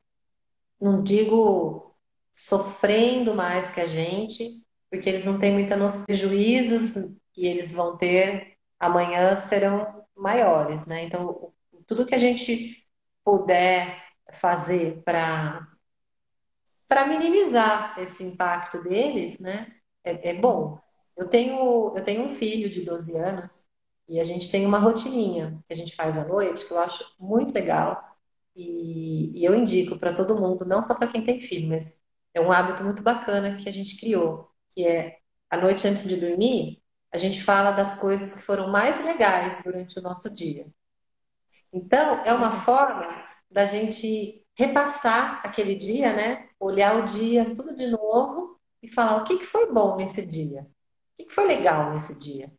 [0.80, 1.96] não digo
[2.32, 6.04] sofrendo mais que a gente, porque eles não têm muita noção.
[6.04, 11.04] Prejuízos que eles vão ter amanhã serão maiores, né?
[11.04, 11.52] Então,
[11.86, 12.86] tudo que a gente
[13.24, 15.66] puder fazer para
[16.88, 19.74] para minimizar esse impacto deles, né?
[20.04, 20.80] É, é, bom.
[21.16, 23.64] Eu tenho eu tenho um filho de 12 anos
[24.08, 27.14] e a gente tem uma rotininha que a gente faz à noite que eu acho
[27.20, 28.02] muito legal
[28.56, 31.98] e, e eu indico para todo mundo, não só para quem tem filho, mas
[32.34, 35.18] é um hábito muito bacana que a gente criou, que é
[35.50, 39.98] a noite antes de dormir, a gente fala das coisas que foram mais legais durante
[39.98, 40.66] o nosso dia.
[41.72, 43.06] Então, é uma forma
[43.50, 46.48] da gente repassar aquele dia, né?
[46.58, 50.62] Olhar o dia tudo de novo e falar o que, que foi bom nesse dia,
[50.62, 50.66] o
[51.16, 52.52] que, que foi legal nesse dia.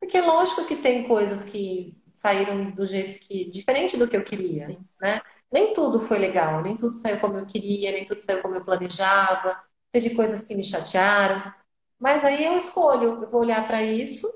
[0.00, 4.24] Porque é lógico que tem coisas que saíram do jeito que diferente do que eu
[4.24, 5.20] queria, né?
[5.50, 8.64] Nem tudo foi legal, nem tudo saiu como eu queria, nem tudo saiu como eu
[8.64, 9.62] planejava.
[9.90, 11.54] Teve coisas que me chatearam,
[11.98, 14.26] mas aí eu escolho, eu vou olhar para isso,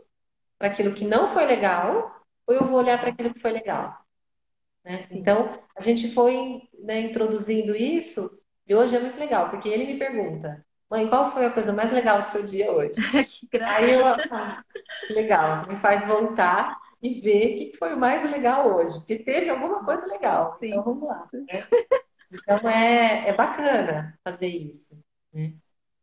[0.59, 3.95] para aquilo que não foi legal, ou eu vou olhar para aquilo que foi legal.
[4.85, 5.07] Né?
[5.11, 8.29] Então, a gente foi né, introduzindo isso,
[8.67, 11.93] e hoje é muito legal, porque ele me pergunta, mãe, qual foi a coisa mais
[11.93, 12.93] legal do seu dia hoje?
[13.27, 13.79] que graça!
[13.79, 14.65] Aí eu, ah,
[15.07, 19.19] que legal, me faz voltar e ver o que foi o mais legal hoje, porque
[19.19, 20.57] teve alguma coisa legal.
[20.61, 20.69] Sim.
[20.69, 21.29] Então vamos lá.
[21.33, 21.67] Né?
[22.33, 24.97] Então é, é bacana fazer isso.
[25.33, 25.55] Né?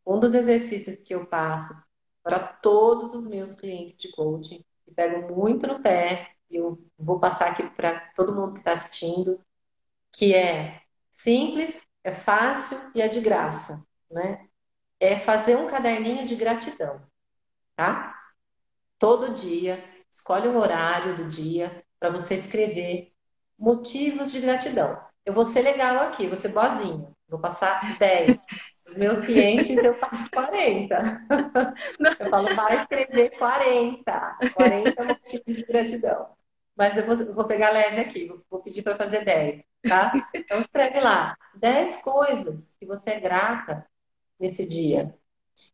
[0.06, 1.74] Um dos exercícios que eu passo
[2.22, 7.18] para todos os meus clientes de coaching, que pegam muito no pé, e eu vou
[7.18, 9.40] passar aqui para todo mundo que está assistindo,
[10.12, 14.46] que é simples, é fácil e é de graça, né?
[14.98, 17.00] É fazer um caderninho de gratidão,
[17.76, 18.14] tá?
[18.98, 23.12] Todo dia, escolhe um horário do dia para você escrever
[23.58, 25.00] motivos de gratidão.
[25.24, 27.10] Eu vou ser legal aqui, vou ser boazinha.
[27.28, 28.36] Vou passar 10.
[28.88, 31.26] Os meus clientes eu faço 40.
[32.18, 34.38] Eu falo, vai escrever 40.
[34.54, 36.28] 40 motivos de gratidão.
[36.74, 40.12] Mas eu vou, vou pegar leve aqui, vou pedir para fazer 10, tá?
[40.34, 43.86] Então escreve lá 10 coisas que você é grata
[44.38, 45.16] nesse dia.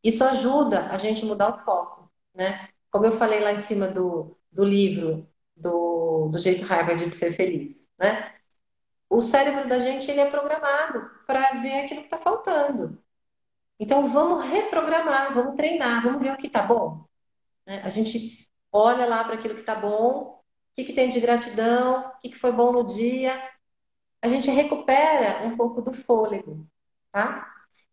[0.03, 2.69] Isso ajuda a gente mudar o foco, né?
[2.91, 7.33] Como eu falei lá em cima do, do livro do, do jeito Harvard de ser
[7.33, 8.35] feliz, né?
[9.09, 13.03] O cérebro da gente ele é programado para ver aquilo que está faltando.
[13.79, 17.05] Então vamos reprogramar, vamos treinar, vamos ver o que está bom.
[17.67, 17.83] Né?
[17.85, 20.41] A gente olha lá para aquilo que está bom,
[20.73, 23.33] o que, que tem de gratidão, o que, que foi bom no dia.
[24.27, 26.67] A gente recupera um pouco do fôlego,
[27.13, 27.49] tá?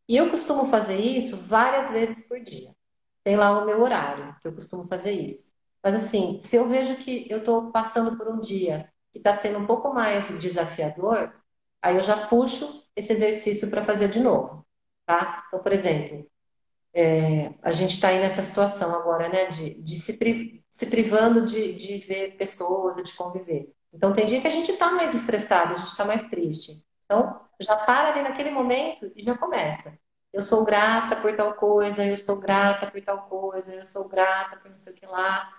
[0.10, 2.76] E eu costumo fazer isso várias vezes por dia.
[3.24, 5.54] Tem lá o meu horário, que eu costumo fazer isso.
[5.84, 9.60] Mas assim, se eu vejo que eu estou passando por um dia que está sendo
[9.60, 11.32] um pouco mais desafiador,
[11.80, 14.66] aí eu já puxo esse exercício para fazer de novo,
[15.06, 15.44] tá?
[15.48, 16.28] Então, por exemplo,
[16.94, 21.46] é, a gente está aí nessa situação agora, né, de, de se, pri, se privando
[21.46, 23.72] de, de ver pessoas de conviver.
[23.94, 26.84] Então, tem dia que a gente está mais estressado, a gente está mais triste.
[27.06, 29.98] Então, já para ali naquele momento e já começa.
[30.32, 34.58] Eu sou grata por tal coisa, eu sou grata por tal coisa, eu sou grata
[34.58, 35.54] por não sei o que lá.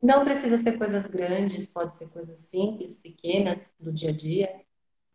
[0.00, 4.64] Não precisa ser coisas grandes, pode ser coisas simples, pequenas, do dia a dia.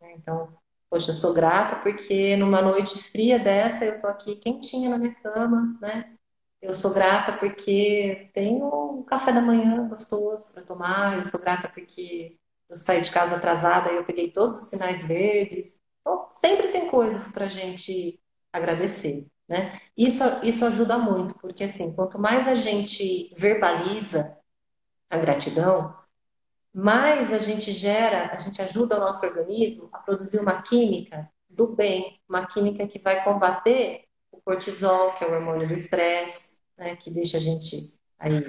[0.00, 0.14] Né?
[0.16, 0.54] Então,
[0.90, 5.14] poxa, eu sou grata porque numa noite fria dessa eu tô aqui quentinha na minha
[5.14, 6.16] cama, né?
[6.60, 11.18] Eu sou grata porque tenho um café da manhã gostoso para tomar.
[11.18, 12.38] Eu sou grata porque
[12.70, 15.80] eu saí de casa atrasada e eu peguei todos os sinais verdes.
[16.00, 18.20] Então, sempre tem coisas para a gente
[18.52, 19.80] agradecer, né?
[19.96, 24.36] Isso, isso ajuda muito, porque assim, quanto mais a gente verbaliza
[25.10, 25.94] a gratidão,
[26.72, 31.66] mais a gente gera, a gente ajuda o nosso organismo a produzir uma química do
[31.66, 36.94] bem, uma química que vai combater o cortisol, que é o hormônio do estresse, né,
[36.94, 38.44] que deixa a gente aí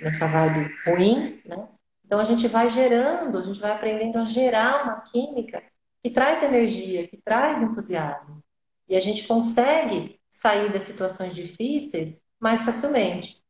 [0.00, 1.68] nessa vibe ruim, né?
[2.10, 5.62] Então a gente vai gerando, a gente vai aprendendo a gerar uma química
[6.02, 8.42] que traz energia, que traz entusiasmo.
[8.88, 13.40] E a gente consegue sair das situações difíceis mais facilmente.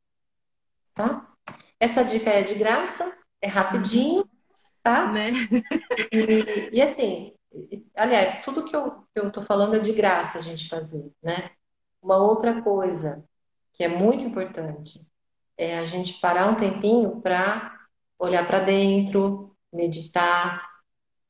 [0.93, 1.27] Tá?
[1.79, 4.29] Essa dica é de graça, é rapidinho
[4.83, 5.11] tá?
[5.11, 5.31] Né?
[6.13, 7.33] E, e assim,
[7.97, 11.51] aliás, tudo que eu, que eu tô falando é de graça a gente fazer, né?
[12.03, 13.25] Uma outra coisa
[13.73, 15.09] que é muito importante
[15.57, 17.80] é a gente parar um tempinho para
[18.21, 20.69] olhar para dentro, meditar.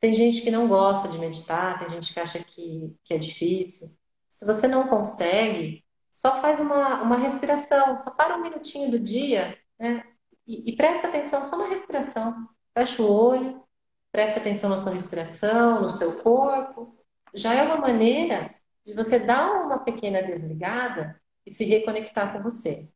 [0.00, 3.96] Tem gente que não gosta de meditar, tem gente que acha que, que é difícil.
[4.30, 9.56] Se você não consegue, só faz uma, uma respiração, só para um minutinho do dia,
[9.78, 10.04] né?
[10.46, 12.48] E, e presta atenção só na respiração.
[12.74, 13.62] Fecha o olho,
[14.10, 16.96] presta atenção na sua respiração, no seu corpo.
[17.34, 22.88] Já é uma maneira de você dar uma pequena desligada e se reconectar com você.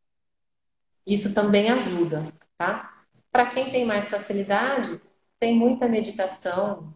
[1.07, 2.26] Isso também ajuda,
[2.57, 2.93] tá?
[3.35, 5.03] Para quem tem mais facilidade,
[5.41, 6.95] tem muita meditação,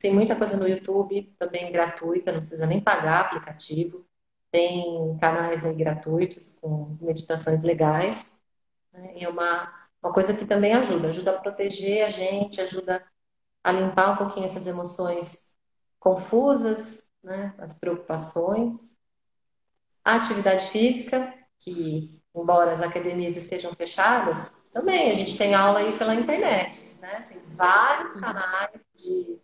[0.00, 4.06] tem muita coisa no YouTube também gratuita, não precisa nem pagar aplicativo.
[4.50, 8.38] Tem canais gratuitos com meditações legais.
[8.92, 9.14] Né?
[9.22, 13.02] É uma, uma coisa que também ajuda, ajuda a proteger a gente, ajuda
[13.64, 15.56] a limpar um pouquinho essas emoções
[15.98, 17.54] confusas, né?
[17.56, 18.94] as preocupações.
[20.04, 25.96] A atividade física, que embora as academias estejam fechadas, também a gente tem aula aí
[25.98, 27.26] pela internet, né?
[27.28, 29.38] Tem vários canais de,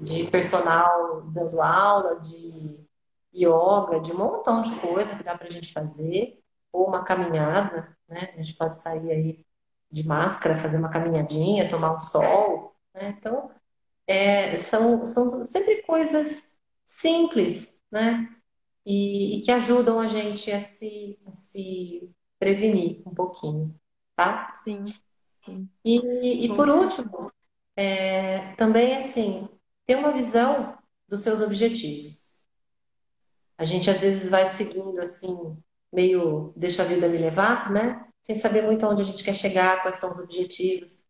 [0.00, 2.78] de personal dando aula, de
[3.34, 6.40] yoga, de um montão de coisa que dá para a gente fazer,
[6.72, 8.30] ou uma caminhada, né?
[8.34, 9.46] A gente pode sair aí
[9.90, 13.16] de máscara, fazer uma caminhadinha, tomar um sol, né?
[13.18, 13.50] Então,
[14.06, 18.28] é, são, são sempre coisas simples, né?
[18.84, 23.74] E, e, que ajudam a gente a se, a se prevenir um pouquinho
[24.16, 24.60] tá?
[24.64, 24.84] Sim.
[25.44, 25.68] sim.
[25.84, 27.30] E, e por último,
[27.76, 29.48] é, também assim,
[29.86, 32.44] ter uma visão dos seus objetivos.
[33.58, 35.56] A gente às vezes vai seguindo assim,
[35.92, 38.06] meio deixa a vida me levar, né?
[38.22, 41.02] Sem saber muito aonde a gente quer chegar, quais são os objetivos.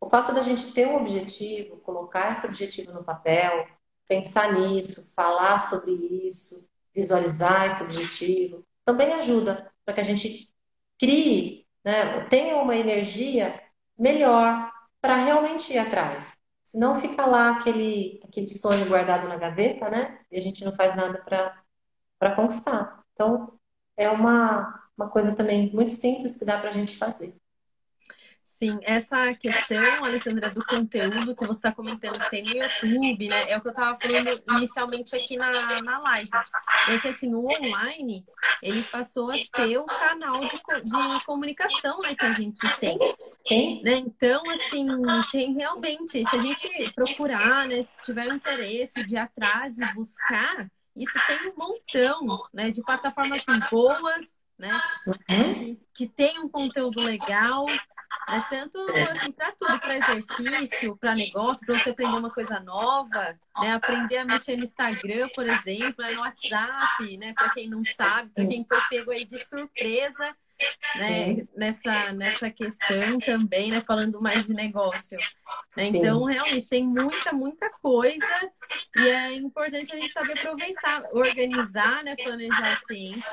[0.00, 3.68] O fato da gente ter um objetivo, colocar esse objetivo no papel,
[4.08, 5.92] pensar nisso, falar sobre
[6.26, 10.52] isso, visualizar esse objetivo, também ajuda para que a gente
[10.98, 13.60] crie né, tenha uma energia
[13.98, 14.70] melhor
[15.00, 16.36] para realmente ir atrás.
[16.64, 20.20] Senão fica lá aquele, aquele sonho guardado na gaveta, né?
[20.30, 21.22] E a gente não faz nada
[22.18, 23.04] para conquistar.
[23.12, 23.58] Então,
[23.96, 27.36] é uma, uma coisa também muito simples que dá para a gente fazer.
[28.62, 33.50] Sim, essa questão, Alessandra, do conteúdo que você está comentando que tem no YouTube, né?
[33.50, 36.30] É o que eu estava falando inicialmente aqui na, na live.
[36.88, 38.24] É que assim, o online,
[38.62, 42.96] ele passou a ser o canal de, de comunicação né, que a gente tem.
[43.82, 43.96] Né?
[43.96, 44.86] Então, assim,
[45.32, 51.18] tem realmente, se a gente procurar, né, tiver interesse de ir atrás e buscar, isso
[51.26, 54.80] tem um montão né, de plataformas assim, boas, né?
[55.04, 55.54] Uhum.
[55.54, 57.66] Que, que tem um conteúdo legal,
[58.28, 58.78] é tanto
[59.10, 63.72] assim, para tudo, para exercício, para negócio, para você aprender uma coisa nova, né?
[63.72, 67.32] Aprender a mexer no Instagram, por exemplo, no WhatsApp, né?
[67.34, 70.36] Para quem não sabe, para quem foi pego aí de surpresa,
[70.96, 71.46] né?
[71.56, 73.82] Nessa, nessa questão também, né?
[73.84, 75.18] Falando mais de negócio.
[75.76, 75.86] Né?
[75.86, 78.50] Então, realmente, tem muita, muita coisa
[78.96, 82.14] e é importante a gente saber aproveitar, organizar, né?
[82.16, 83.24] Planejar o tempo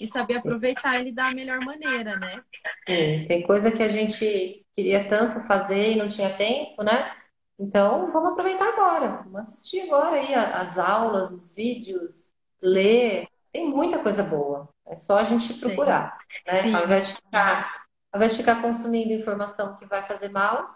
[0.00, 2.42] e saber aproveitar ele da melhor maneira, né?
[2.86, 7.12] Sim, tem coisa que a gente queria tanto fazer e não tinha tempo, né?
[7.58, 9.22] Então, vamos aproveitar agora.
[9.24, 12.28] Vamos assistir agora aí as aulas, os vídeos,
[12.62, 13.26] ler.
[13.52, 14.68] Tem muita coisa boa.
[14.86, 16.52] É só a gente procurar, Sim.
[16.52, 16.62] né?
[16.62, 16.74] Sim.
[16.74, 20.68] Ao invés de ficar, ao invés de ficar consumindo informação que vai fazer mal,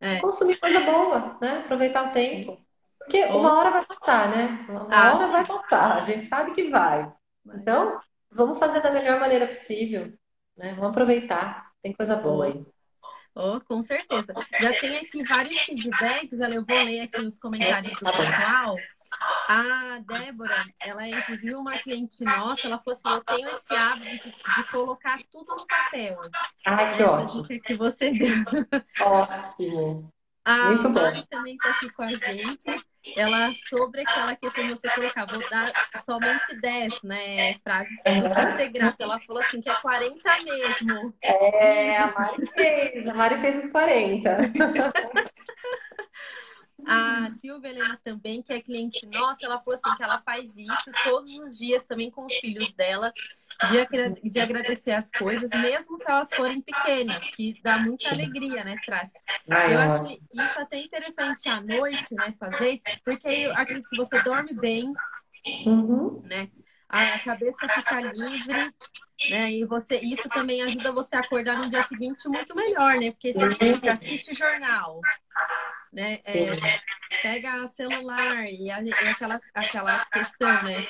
[0.00, 0.18] é.
[0.20, 1.62] consumir coisa boa, né?
[1.64, 2.58] Aproveitar o tempo.
[2.98, 4.66] Porque uma hora vai passar, né?
[4.68, 5.92] Uma ah, hora vai passar.
[5.92, 7.12] A gente sabe que vai.
[7.54, 8.00] Então,
[8.30, 10.12] vamos fazer da melhor maneira possível,
[10.56, 10.70] né?
[10.74, 12.66] Vamos aproveitar, tem coisa boa aí.
[13.34, 14.32] Oh, com certeza.
[14.60, 18.76] Já tem aqui vários feedbacks, eu vou ler aqui os comentários do pessoal.
[19.48, 24.30] A Débora, ela é inclusive uma cliente nossa, ela falou assim: eu tenho esse hábito
[24.30, 26.18] de, de colocar tudo no papel.
[26.66, 27.42] Ah, que Essa ótimo.
[27.42, 28.36] dica que você deu.
[29.00, 30.12] Ótimo.
[30.44, 31.26] A Muito Mari bom.
[31.30, 32.84] também está aqui com a gente.
[33.14, 35.72] Ela, sobre aquela questão de você colocar, vou dar
[36.04, 37.54] somente 10, né?
[37.58, 39.04] Frases do que ser grata.
[39.04, 41.14] Ela falou assim que é 40 mesmo.
[41.22, 43.08] É, a Mari fez.
[43.08, 44.36] A Mari fez os 40.
[46.88, 50.92] A Silvia Helena também, que é cliente nossa, ela falou assim que ela faz isso
[51.02, 53.12] todos os dias também com os filhos dela,
[53.64, 58.76] de, de agradecer as coisas, mesmo que elas forem pequenas, que dá muita alegria, né,
[58.84, 59.10] traz.
[59.48, 63.96] Eu acho que isso é até interessante à noite, né, fazer, porque eu acredito que
[63.96, 64.92] você dorme bem,
[65.66, 66.22] uhum.
[66.24, 66.48] né?
[66.88, 68.72] A cabeça fica livre,
[69.30, 69.50] né?
[69.52, 73.10] E você, isso também ajuda você a acordar no dia seguinte muito melhor, né?
[73.10, 75.00] Porque se a gente fica, assiste jornal,
[75.92, 76.20] né?
[76.26, 76.80] É,
[77.22, 80.86] pega celular e, a, e, aquela, aquela questão, né?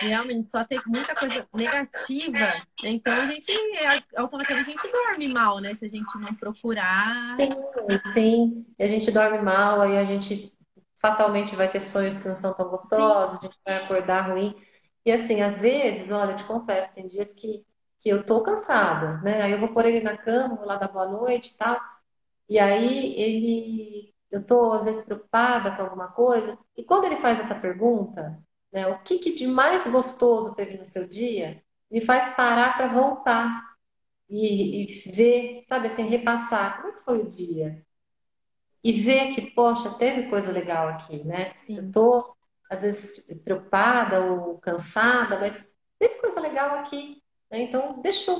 [0.00, 3.52] De realmente só ter muita coisa negativa, então a gente
[4.16, 5.74] automaticamente a gente dorme mal, né?
[5.74, 7.36] Se a gente não procurar.
[7.36, 8.66] Sim, sim.
[8.78, 10.52] a gente dorme mal, aí a gente
[10.96, 13.46] fatalmente vai ter sonhos que não são tão gostosos, sim.
[13.46, 14.54] a gente vai acordar ruim.
[15.04, 17.64] E assim, às vezes, olha, eu te confesso, tem dias que,
[18.00, 19.42] que eu tô cansada, né?
[19.42, 21.80] Aí eu vou pôr ele na cama, vou lá dar boa noite e tal.
[22.48, 26.58] E aí ele eu estou às vezes preocupada com alguma coisa.
[26.76, 28.38] E quando ele faz essa pergunta,
[28.76, 32.88] né, o que, que de mais gostoso teve no seu dia, me faz parar para
[32.88, 33.62] voltar
[34.28, 37.82] e, e, ver, sabe assim, repassar como é foi o dia.
[38.84, 41.54] E ver que, poxa, teve coisa legal aqui, né?
[41.66, 41.78] Sim.
[41.78, 42.36] Eu estou,
[42.70, 47.22] às vezes, preocupada ou cansada, mas teve coisa legal aqui.
[47.50, 47.62] Né?
[47.62, 48.36] Então, deixa eu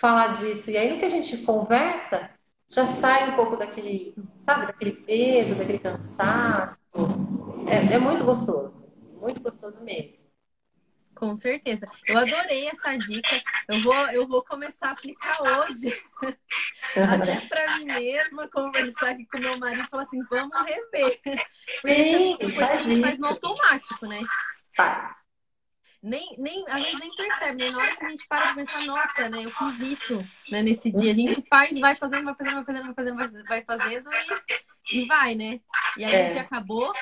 [0.00, 0.70] falar disso.
[0.70, 2.30] E aí, no que a gente conversa,
[2.66, 4.14] já sai um pouco daquele,
[4.48, 6.78] sabe, daquele peso, daquele cansaço.
[7.68, 8.72] É, é muito gostoso,
[9.16, 10.26] muito gostoso mesmo.
[11.14, 11.88] Com certeza.
[12.06, 13.42] Eu adorei essa dica.
[13.68, 15.88] Eu vou, eu vou começar a aplicar hoje.
[16.94, 21.20] Até para mim mesma, conversar aqui com meu marido e falar assim, vamos rever.
[21.80, 24.18] Porque Sim, também tem coisa que a gente faz no automático, né?
[24.76, 25.16] Faz
[26.06, 27.70] nem, nem, às vezes nem percebe, né?
[27.70, 29.44] Na hora que a gente para pra pensar, nossa, né?
[29.44, 31.10] Eu fiz isso né, nesse dia.
[31.10, 34.10] A gente faz, vai fazendo, vai fazendo, vai fazendo, vai fazendo, vai fazendo
[34.92, 35.60] e, e vai, né?
[35.96, 36.26] E aí é.
[36.26, 36.92] a gente acabou.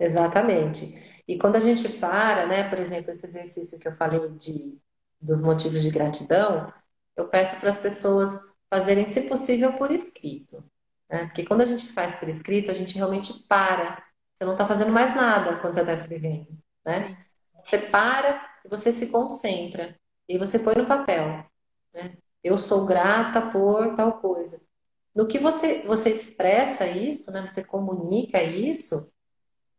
[0.00, 1.22] Exatamente.
[1.28, 4.80] E quando a gente para, né, por exemplo, esse exercício que eu falei de,
[5.20, 6.72] dos motivos de gratidão,
[7.14, 8.32] eu peço para as pessoas
[8.70, 10.64] fazerem, se possível, por escrito.
[11.08, 11.26] Né?
[11.26, 14.02] Porque quando a gente faz por escrito, a gente realmente para.
[14.38, 16.48] Você não está fazendo mais nada quando você está escrevendo.
[16.84, 17.18] Né?
[17.66, 19.94] Você para e você se concentra.
[20.26, 21.44] E você põe no papel.
[21.92, 22.16] Né?
[22.42, 24.62] Eu sou grata por tal coisa.
[25.14, 27.46] No que você, você expressa isso, né?
[27.46, 29.12] você comunica isso,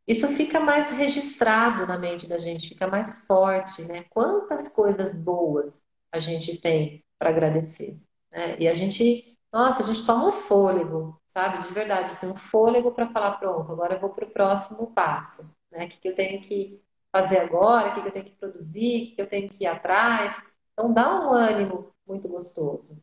[0.08, 3.84] isso fica mais registrado na mente da gente, fica mais forte.
[3.84, 4.06] Né?
[4.10, 5.82] Quantas coisas boas
[6.12, 8.00] a gente tem para agradecer.
[8.32, 8.58] Né?
[8.60, 11.66] E a gente, nossa, a gente toma um fôlego, sabe?
[11.68, 15.56] De verdade, assim, um fôlego para falar, pronto, agora eu vou para o próximo passo.
[15.72, 15.86] Né?
[15.86, 16.82] O que, que eu tenho que
[17.12, 20.44] fazer agora, o que eu tenho que produzir, o que eu tenho que ir atrás.
[20.74, 23.02] Então dá um ânimo muito gostoso.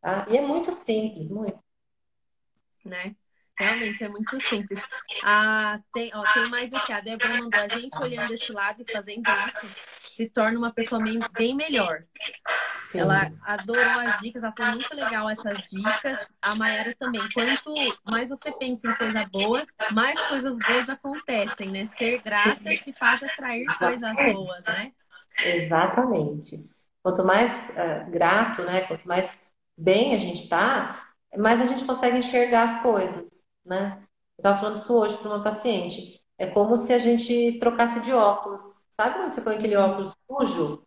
[0.00, 0.26] Tá?
[0.30, 1.58] E é muito simples, muito.
[2.84, 3.14] Né?
[3.58, 4.82] Realmente é muito simples.
[5.24, 6.92] Ah, tem, ó, tem mais aqui.
[6.92, 9.68] A Débora mandou a gente olhando esse lado e fazendo isso
[10.16, 11.00] se torna uma pessoa
[11.32, 12.04] bem melhor.
[12.78, 13.00] Sim.
[13.00, 16.34] Ela adorou as dicas, ela foi muito legal essas dicas.
[16.40, 17.22] A Mayara também.
[17.32, 21.86] Quanto mais você pensa em coisa boa, mais coisas boas acontecem, né?
[21.98, 24.92] Ser grata te faz atrair coisas boas, né?
[25.44, 26.56] Exatamente.
[27.02, 28.82] Quanto mais uh, grato, né?
[28.82, 33.35] Quanto mais bem a gente tá, mais a gente consegue enxergar as coisas,
[33.66, 33.98] né?
[34.38, 36.20] Eu estava falando isso hoje para uma paciente.
[36.38, 38.62] É como se a gente trocasse de óculos.
[38.90, 40.86] Sabe quando você põe aquele óculos sujo,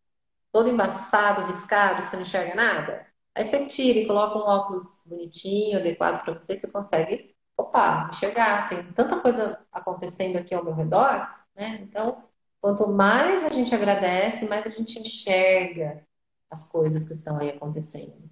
[0.51, 3.07] todo embaçado, riscado, que você não enxerga nada?
[3.35, 8.69] Aí você tira e coloca um óculos bonitinho, adequado para você, você consegue, opa, enxergar.
[8.69, 11.79] Tem tanta coisa acontecendo aqui ao meu redor, né?
[11.81, 12.23] Então,
[12.61, 16.03] quanto mais a gente agradece, mais a gente enxerga
[16.49, 18.29] as coisas que estão aí acontecendo.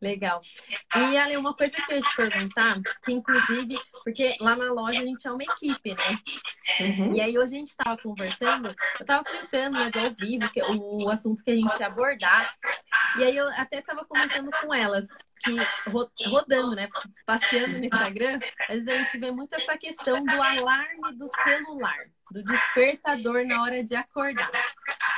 [0.00, 0.40] Legal.
[0.94, 5.00] E ali, uma coisa que eu ia te perguntar, que inclusive, porque lá na loja
[5.00, 6.18] a gente é uma equipe, né?
[6.80, 7.14] Uhum.
[7.14, 10.62] E aí hoje a gente estava conversando, eu estava comentando né, do ao vivo, que,
[10.62, 12.54] o, o assunto que a gente ia abordar.
[13.18, 15.08] E aí eu até estava comentando com elas
[15.40, 15.56] que
[16.28, 16.88] rodando, né?
[17.26, 18.38] Passeando no Instagram,
[18.68, 21.98] às vezes a gente vê muito essa questão do alarme do celular,
[22.30, 24.50] do despertador na hora de acordar.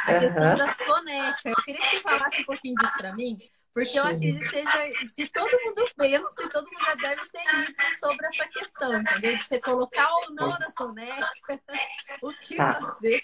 [0.07, 0.21] A uhum.
[0.21, 1.51] questão da soneca.
[1.51, 3.39] Eu queria que você falasse um pouquinho disso para mim,
[3.73, 7.99] porque eu acredito que seja, se todo mundo pensa, todo mundo já deve ter lido
[8.01, 9.37] sobre essa questão, entendeu?
[9.37, 11.29] De você colocar ou não na soneca,
[12.23, 12.75] o que tá.
[12.75, 13.23] fazer.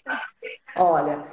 [0.77, 1.27] Olha,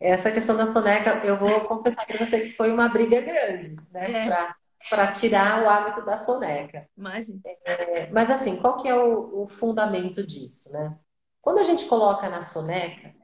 [0.00, 4.28] essa questão da soneca, eu vou confessar para você que foi uma briga grande, né?
[4.28, 4.54] É.
[4.88, 6.88] Para tirar o hábito da soneca.
[6.96, 7.40] Imagina.
[7.64, 10.96] É, mas assim, qual que é o, o fundamento disso, né?
[11.40, 13.14] Quando a gente coloca na soneca,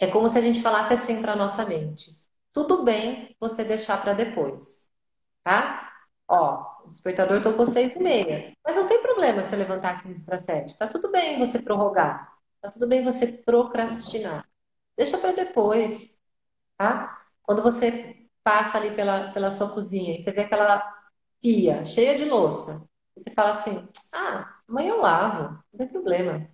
[0.00, 2.19] é como se a gente falasse assim para nossa mente
[2.52, 4.82] tudo bem você deixar para depois,
[5.44, 5.92] tá?
[6.28, 10.38] Ó, o despertador tocou seis e meia, mas não tem problema você levantar 15 para
[10.40, 10.78] sete.
[10.78, 12.32] Tá tudo bem você prorrogar,
[12.62, 14.46] tá tudo bem você procrastinar.
[14.96, 16.18] Deixa para depois,
[16.76, 17.18] tá?
[17.42, 20.82] Quando você passa ali pela, pela sua cozinha e você vê aquela
[21.42, 22.86] pia cheia de louça,
[23.16, 26.48] você fala assim: ah, amanhã eu lavo, não tem problema.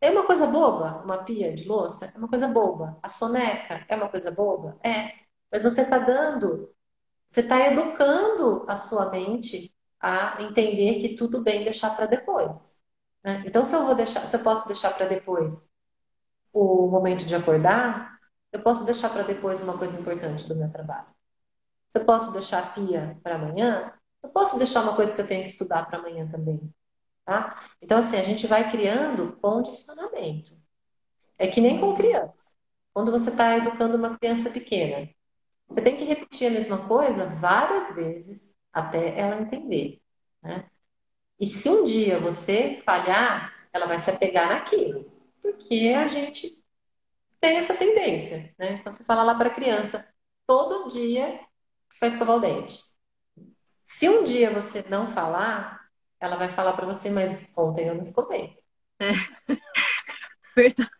[0.00, 2.12] É uma coisa boba, uma pia de louça?
[2.14, 2.98] É uma coisa boba.
[3.02, 4.78] A soneca é uma coisa boba?
[4.84, 5.12] É.
[5.50, 6.70] Mas você está dando,
[7.28, 12.76] você está educando a sua mente a entender que tudo bem deixar para depois.
[13.24, 13.42] Né?
[13.46, 15.68] Então, se eu vou deixar, se eu posso deixar para depois
[16.52, 18.18] o momento de acordar,
[18.52, 21.08] eu posso deixar para depois uma coisa importante do meu trabalho.
[21.90, 23.92] Se eu posso deixar a pia para amanhã,
[24.22, 26.60] eu posso deixar uma coisa que eu tenho que estudar para amanhã também.
[27.26, 27.60] Tá?
[27.82, 30.56] Então, assim, a gente vai criando condicionamento.
[31.36, 32.54] É que nem com criança.
[32.94, 35.10] Quando você está educando uma criança pequena,
[35.68, 40.00] você tem que repetir a mesma coisa várias vezes até ela entender.
[40.40, 40.70] Né?
[41.40, 45.10] E se um dia você falhar, ela vai se apegar naquilo,
[45.42, 46.64] porque a gente
[47.40, 48.54] tem essa tendência.
[48.56, 48.74] Né?
[48.80, 50.08] Então, você fala lá para a criança,
[50.46, 51.40] todo dia
[52.00, 52.80] vai escovar o dente.
[53.84, 55.75] Se um dia você não falar,
[56.20, 58.58] ela vai falar para você, mas ontem eu não escovei.
[58.98, 59.10] É.
[60.56, 60.90] Verdade.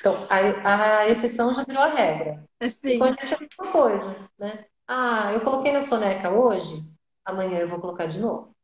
[0.00, 2.44] Então, a, a exceção já virou a regra.
[2.58, 2.98] É sim.
[2.98, 4.64] Pode ser a mesma coisa, né?
[4.86, 6.92] Ah, eu coloquei na soneca hoje,
[7.24, 8.54] amanhã eu vou colocar de novo.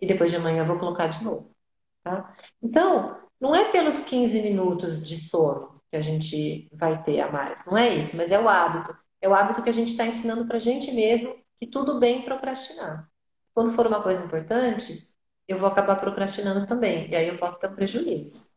[0.00, 1.54] E depois de amanhã eu vou colocar de novo.
[2.02, 2.34] Tá?
[2.62, 7.66] Então, não é pelos 15 minutos de sono que a gente vai ter a mais.
[7.66, 8.96] Não é isso, mas é o hábito.
[9.20, 12.22] É o hábito que a gente está ensinando para a gente mesmo que tudo bem
[12.22, 13.08] procrastinar.
[13.52, 15.14] Quando for uma coisa importante,
[15.48, 17.10] eu vou acabar procrastinando também.
[17.10, 18.48] E aí eu posso ter um prejuízo.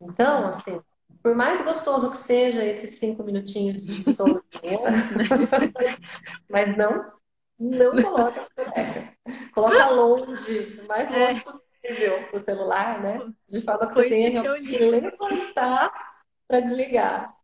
[0.00, 0.80] Então, assim,
[1.22, 4.42] por mais gostoso que seja esses cinco minutinhos de sono
[6.50, 7.12] mas não,
[7.58, 8.48] não coloca
[9.54, 11.42] Coloca longe, o mais longe é.
[11.42, 13.20] possível o celular, né?
[13.48, 15.92] De forma que você tenha que levantar
[16.48, 17.34] para desligar.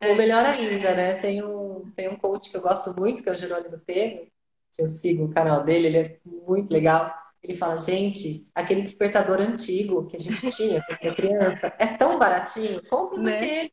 [0.00, 0.08] É.
[0.08, 1.20] Ou melhor ainda, né?
[1.20, 4.26] Tem um, tem um coach que eu gosto muito, que é o Jerônimo Terno,
[4.72, 7.21] que eu sigo o canal dele, ele é muito legal.
[7.42, 12.18] Ele fala, gente, aquele despertador antigo que a gente tinha quando era criança é tão
[12.18, 13.36] baratinho, compra né?
[13.36, 13.72] aquele,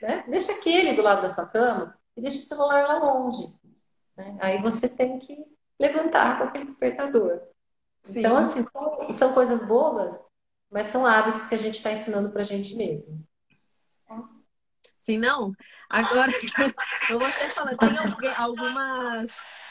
[0.00, 0.24] né?
[0.28, 3.42] Deixa aquele do lado da sua cama e deixa o celular lá longe.
[4.16, 4.36] Né?
[4.40, 5.36] Aí você tem que
[5.80, 7.40] levantar com aquele despertador.
[8.04, 8.20] Sim.
[8.20, 10.16] Então, assim, são, são coisas bobas,
[10.70, 13.26] mas são hábitos que a gente está ensinando para a gente mesmo.
[15.00, 15.52] Sim, não?
[15.88, 16.30] Agora,
[17.10, 19.30] eu vou até falar, tem algumas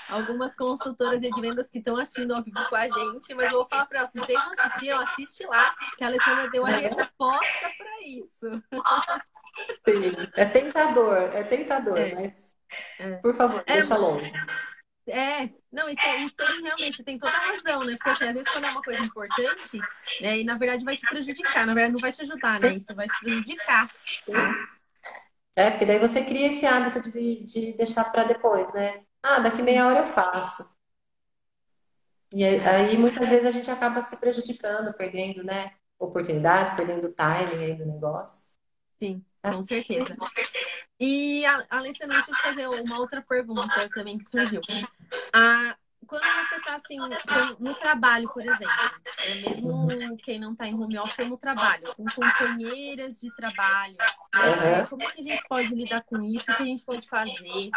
[0.09, 3.67] algumas consultoras de vendas que estão assistindo ao vivo com a gente, mas eu vou
[3.67, 7.71] falar para elas, se vocês não assistiram, assiste lá, que a Alessandra deu a resposta
[7.77, 8.63] para isso.
[9.85, 12.15] Sim, é tentador, é tentador, é.
[12.15, 12.55] mas
[12.99, 13.15] é.
[13.17, 14.31] por favor, é, deixa longe.
[15.09, 17.95] É, não, e tem, e tem, realmente, você tem toda a razão, né?
[17.95, 19.79] Porque assim, às vezes quando é uma coisa importante,
[20.21, 22.75] né, e na verdade vai te prejudicar, na verdade não vai te ajudar, né?
[22.75, 23.89] Isso vai te prejudicar.
[24.27, 24.67] Né?
[25.55, 29.05] É, porque daí você cria esse hábito de, de deixar para depois, né?
[29.23, 30.77] Ah, daqui meia hora eu faço.
[32.33, 37.63] E aí muitas vezes a gente acaba se prejudicando, perdendo, né, oportunidades, perdendo o timing
[37.63, 38.51] aí do negócio.
[38.99, 39.51] Sim, tá?
[39.53, 40.15] com certeza.
[40.99, 44.61] E, Alessandra, deixa eu te fazer uma outra pergunta também que surgiu.
[45.33, 46.97] Ah, quando você está assim,
[47.59, 51.93] no trabalho, por exemplo, é mesmo quem não está em home office ou no trabalho,
[51.95, 53.95] com companheiras de trabalho,
[54.33, 54.85] né?
[54.85, 56.51] como é que a gente pode lidar com isso?
[56.51, 57.69] O que a gente pode fazer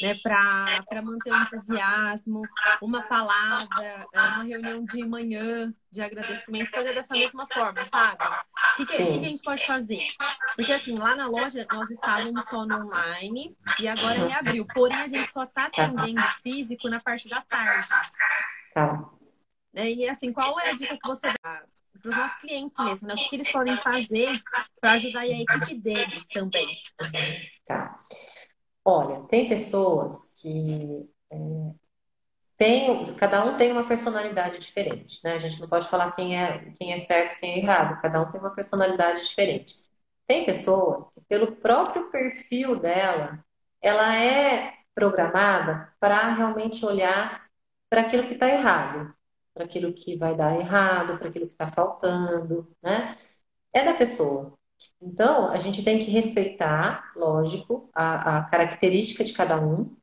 [0.00, 2.42] né, para manter o entusiasmo?
[2.80, 8.22] Uma palavra, é, uma reunião de manhã de agradecimento, fazer dessa mesma forma, sabe?
[8.22, 10.06] O que, que, que, a gente pode fazer?
[10.54, 14.66] Porque assim, lá na loja nós estávamos só no online e agora reabriu.
[14.74, 17.88] Porém, a gente só está atendendo físico na parte da tarde.
[18.74, 19.10] Tá.
[19.74, 21.64] É, e assim, qual é a dica que você dá
[22.00, 23.14] para os nossos clientes mesmo, né?
[23.14, 24.40] O que eles podem fazer
[24.80, 26.68] para ajudar a equipe deles também?
[27.66, 28.00] Tá.
[28.84, 31.36] Olha, tem pessoas que é,
[32.56, 35.34] tem, cada um tem uma personalidade diferente, né?
[35.34, 38.00] A gente não pode falar quem é, quem é certo, quem é errado.
[38.00, 39.76] Cada um tem uma personalidade diferente.
[40.26, 43.44] Tem pessoas que, pelo próprio perfil dela,
[43.80, 47.46] ela é programada para realmente olhar
[47.90, 49.14] para aquilo que está errado,
[49.54, 53.16] para aquilo que vai dar errado, para aquilo que está faltando, né?
[53.72, 54.54] É da pessoa.
[55.00, 59.96] Então, a gente tem que respeitar, lógico, a, a característica de cada um.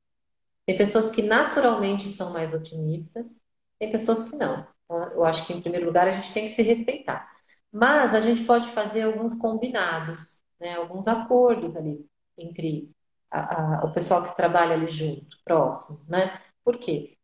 [0.66, 3.42] Tem pessoas que naturalmente são mais otimistas,
[3.80, 4.66] tem pessoas que não.
[4.86, 7.30] Então, eu acho que, em primeiro lugar, a gente tem que se respeitar.
[7.72, 10.76] Mas a gente pode fazer alguns combinados, né?
[10.76, 12.06] alguns acordos ali
[12.38, 12.92] entre
[13.32, 16.40] a, a, o pessoal que trabalha ali junto, próximo, né?
[16.64, 17.18] Por quê?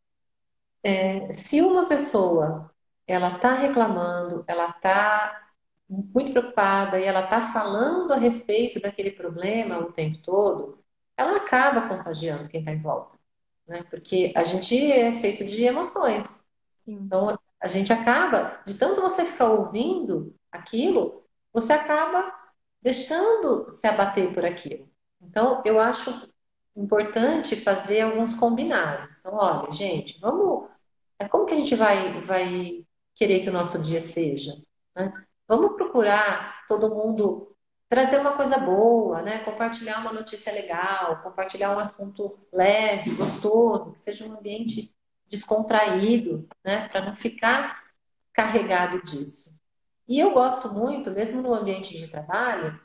[0.83, 2.71] É, se uma pessoa
[3.07, 5.49] ela está reclamando, ela está
[5.89, 10.83] muito preocupada e ela está falando a respeito daquele problema o tempo todo,
[11.17, 13.18] ela acaba contagiando quem está em volta,
[13.69, 13.83] né?
[13.89, 16.27] Porque a gente é feito de emoções.
[16.87, 22.33] Então a gente acaba, de tanto você ficar ouvindo aquilo, você acaba
[22.81, 24.89] deixando se abater por aquilo.
[25.21, 26.29] Então, eu acho
[26.75, 29.19] importante fazer alguns combinados.
[29.19, 30.69] Então, olha, gente, vamos
[31.19, 34.53] É como que a gente vai, vai querer que o nosso dia seja?
[34.95, 35.13] Né?
[35.47, 37.48] Vamos procurar todo mundo
[37.89, 39.39] trazer uma coisa boa, né?
[39.39, 44.95] Compartilhar uma notícia legal, compartilhar um assunto leve, gostoso, que seja um ambiente
[45.27, 46.87] descontraído, né?
[46.89, 47.83] Para não ficar
[48.31, 49.57] carregado disso.
[50.07, 52.79] E eu gosto muito, mesmo no ambiente de trabalho,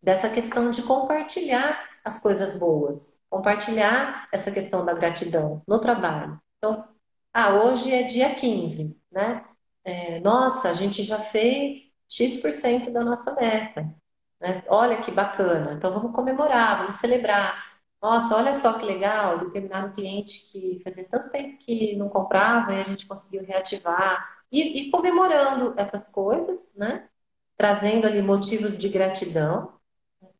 [0.00, 6.40] dessa questão de compartilhar as coisas boas, compartilhar essa questão da gratidão no trabalho.
[6.58, 6.88] Então,
[7.32, 9.44] ah, hoje é dia 15, né?
[9.84, 14.01] É, nossa, a gente já fez X% da nossa meta.
[14.42, 14.64] Né?
[14.68, 15.74] Olha que bacana.
[15.74, 17.64] Então vamos comemorar, vamos celebrar.
[18.02, 22.80] Nossa, olha só que legal, determinado cliente que fazia tanto tempo que não comprava e
[22.80, 24.42] a gente conseguiu reativar.
[24.50, 27.08] E, e comemorando essas coisas, né?
[27.56, 29.74] Trazendo ali motivos de gratidão.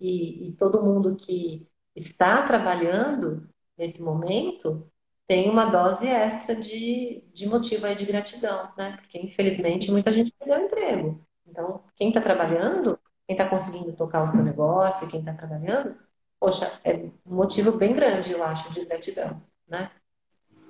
[0.01, 3.49] E, e todo mundo que está trabalhando
[3.79, 4.91] nesse momento
[5.29, 8.97] tem uma dose extra de, de motivo aí de gratidão, né?
[8.97, 11.27] Porque infelizmente muita gente perdeu o emprego.
[11.47, 12.99] Então, quem está trabalhando,
[13.33, 15.97] quem está conseguindo tocar o seu negócio, quem está trabalhando,
[16.39, 16.95] poxa, é
[17.27, 19.91] um motivo bem grande, eu acho, de gratidão, né?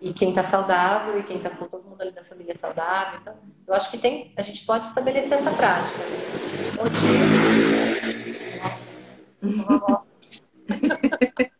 [0.00, 3.20] E quem está saudável e quem está com todo mundo ali da família saudável.
[3.20, 3.36] Então,
[3.66, 5.98] eu acho que tem, a gente pode estabelecer essa prática.
[6.76, 7.32] Motivo.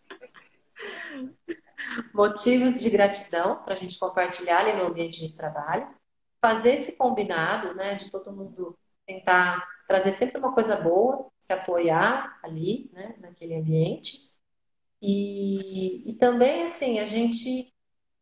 [2.15, 5.89] Motivos de gratidão para a gente compartilhar ali no ambiente de trabalho.
[6.41, 8.77] Fazer esse combinado, né, de todo mundo
[9.07, 14.17] tentar trazer sempre uma coisa boa, se apoiar ali, né, naquele ambiente.
[15.03, 17.75] E, e também, assim, a gente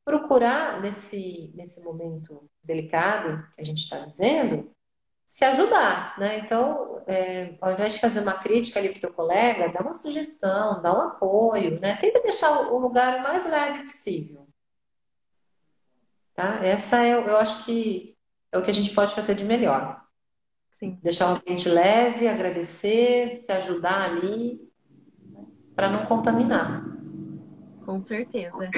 [0.05, 4.73] procurar nesse, nesse momento delicado que a gente está vivendo,
[5.25, 6.39] se ajudar, né?
[6.39, 9.95] Então, é, ao invés de fazer uma crítica ali para o teu colega, dá uma
[9.95, 11.97] sugestão, dá um apoio, né?
[11.99, 14.49] Tenta deixar o lugar o mais leve possível.
[16.35, 16.65] Tá?
[16.65, 18.17] Essa é, eu acho que
[18.51, 20.00] é o que a gente pode fazer de melhor.
[20.71, 20.99] Sim.
[21.03, 24.61] Deixar o ambiente leve, agradecer, se ajudar ali,
[25.75, 26.85] para não contaminar.
[27.85, 28.71] Com certeza.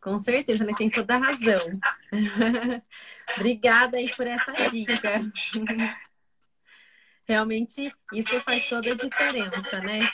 [0.00, 1.70] Com certeza, ele tem toda a razão.
[3.36, 5.20] Obrigada aí por essa dica.
[7.28, 10.08] Realmente, isso faz toda a diferença, né?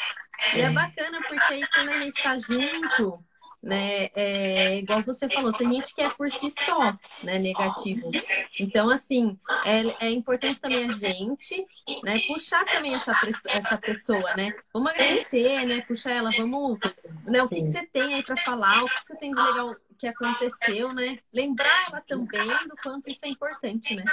[0.57, 3.23] E é bacana porque aí quando a gente tá junto,
[3.63, 4.09] né?
[4.15, 6.93] É, igual você falou, tem gente que é por si só,
[7.23, 7.39] né?
[7.39, 8.11] Negativo.
[8.59, 11.65] Então, assim, é, é importante também a gente,
[12.03, 12.19] né?
[12.27, 13.15] Puxar também essa,
[13.49, 14.53] essa pessoa, né?
[14.75, 15.81] Vamos agradecer, né?
[15.83, 16.79] Puxar ela, vamos,
[17.25, 17.43] né?
[17.43, 18.83] O que, que você tem aí para falar?
[18.83, 21.19] O que você tem de legal que aconteceu, né?
[21.33, 24.05] Lembrar ela também do quanto isso é importante, né?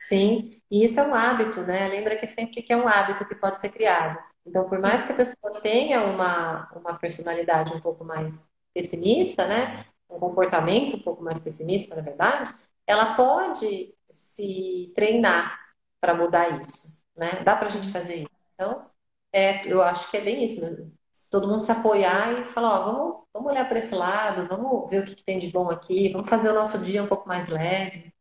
[0.00, 1.88] Sim, e isso é um hábito, né?
[1.88, 4.18] Lembra que sempre que é um hábito que pode ser criado.
[4.46, 9.86] Então, por mais que a pessoa tenha uma, uma personalidade um pouco mais pessimista, né?
[10.10, 12.50] Um comportamento um pouco mais pessimista, na verdade,
[12.86, 15.58] ela pode se treinar
[16.00, 17.42] para mudar isso, né?
[17.44, 18.28] Dá para a gente fazer isso.
[18.54, 18.90] Então,
[19.32, 20.60] é, eu acho que é bem isso.
[20.60, 20.90] Né?
[21.30, 25.02] todo mundo se apoiar e falar, ó, vamos, vamos olhar para esse lado, vamos ver
[25.02, 27.48] o que, que, tem de bom aqui, vamos fazer o nosso dia um pouco mais
[27.48, 28.12] leve.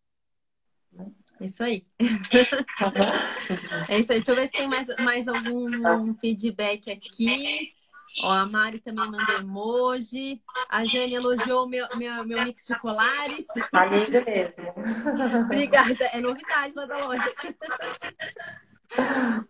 [1.40, 1.84] Isso aí.
[3.90, 4.20] é isso aí.
[4.20, 7.74] Deixa eu ver se tem mais, mais algum feedback aqui.
[8.22, 10.40] Ó, a Mari também mandou emoji.
[10.70, 13.46] A Jane elogiou meu, meu, meu mix de colares.
[13.72, 14.74] Tá lindo mesmo.
[15.46, 16.06] Obrigada.
[16.06, 17.34] É novidade lá da loja.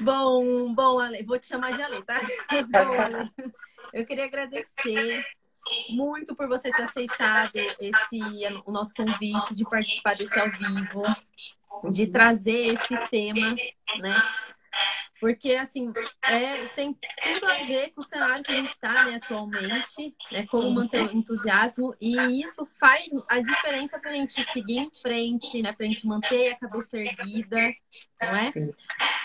[0.00, 2.20] bom, bom, Ale, vou te chamar de Ale, tá?
[2.70, 3.30] Bom, Ale,
[3.92, 5.24] eu queria agradecer
[5.90, 8.20] muito por você ter aceitado esse
[8.64, 11.02] o nosso convite de participar desse ao vivo,
[11.90, 13.56] de trazer esse tema,
[13.98, 14.22] né?
[15.20, 19.14] Porque, assim, é, tem tudo a ver com o cenário que a gente está né,
[19.22, 24.78] atualmente, né, como manter o entusiasmo, e isso faz a diferença para a gente seguir
[24.78, 27.74] em frente, né, para a gente manter a cabeça erguida,
[28.20, 28.52] não é?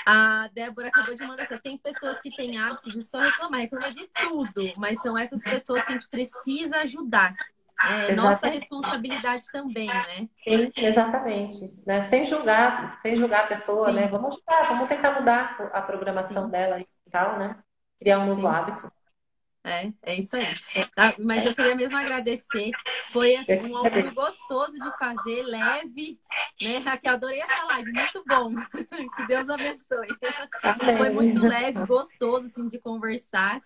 [0.06, 3.91] A Débora acabou de mandar assim, tem pessoas que têm hábito de só reclamar, reclamar
[3.91, 7.36] de tudo, mas são essas pessoas que a gente precisa ajudar.
[7.82, 10.28] É nossa responsabilidade também, né?
[10.44, 11.58] Sim, exatamente.
[11.86, 12.02] Né?
[12.04, 13.96] Sem julgar, sem julgar a pessoa, Sim.
[13.96, 14.08] né?
[14.08, 16.52] Vamos ajudar, vamos tentar mudar a programação Sim.
[16.52, 17.56] dela e tal, né?
[18.00, 18.48] Criar um novo Sim.
[18.48, 18.92] hábito.
[19.70, 20.56] É, é isso aí.
[20.96, 21.14] Tá?
[21.20, 22.72] Mas eu queria mesmo agradecer.
[23.12, 26.20] Foi assim, um álbum gostoso de fazer, leve,
[26.62, 26.78] né?
[26.80, 28.54] Raquel, adorei essa live, muito bom.
[29.16, 30.08] Que Deus abençoe.
[30.98, 33.62] Foi muito leve, gostoso assim, de conversar.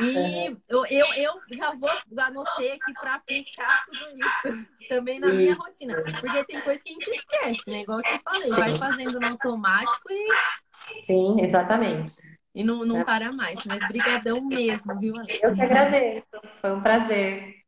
[0.00, 5.54] E eu, eu, eu já vou anotei aqui para aplicar tudo isso também na minha
[5.54, 6.02] rotina.
[6.20, 7.82] Porque tem coisa que a gente esquece, né?
[7.82, 11.00] Igual eu te falei, vai fazendo no automático e.
[11.00, 12.16] Sim, exatamente.
[12.54, 13.64] E não, não para mais.
[13.64, 16.26] Mas brigadão mesmo, viu, Eu que agradeço.
[16.60, 17.62] Foi um prazer.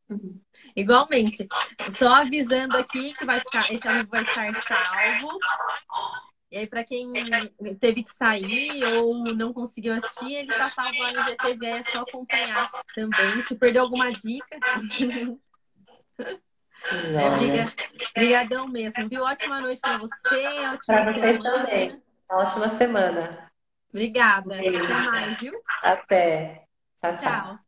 [0.77, 1.49] Igualmente.
[1.89, 5.39] Só avisando aqui que vai ficar, esse ao vai estar salvo.
[6.51, 7.11] E aí, para quem
[7.81, 12.03] teve que sair ou não conseguiu assistir, ele tá salvo lá no GTV, é só
[12.03, 13.41] acompanhar também.
[13.41, 14.59] Se perdeu alguma dica.
[16.87, 17.73] É, briga,
[18.15, 19.23] brigadão mesmo, viu?
[19.23, 21.65] Ótima noite para você, ótima pra você semana.
[21.65, 22.03] Também.
[22.29, 23.51] Ótima semana.
[23.95, 24.57] Obrigada.
[24.57, 24.85] Obrigada.
[24.93, 25.53] Até mais, viu?
[25.81, 26.65] Até.
[27.01, 27.31] Tchau, tchau.
[27.31, 27.59] tchau.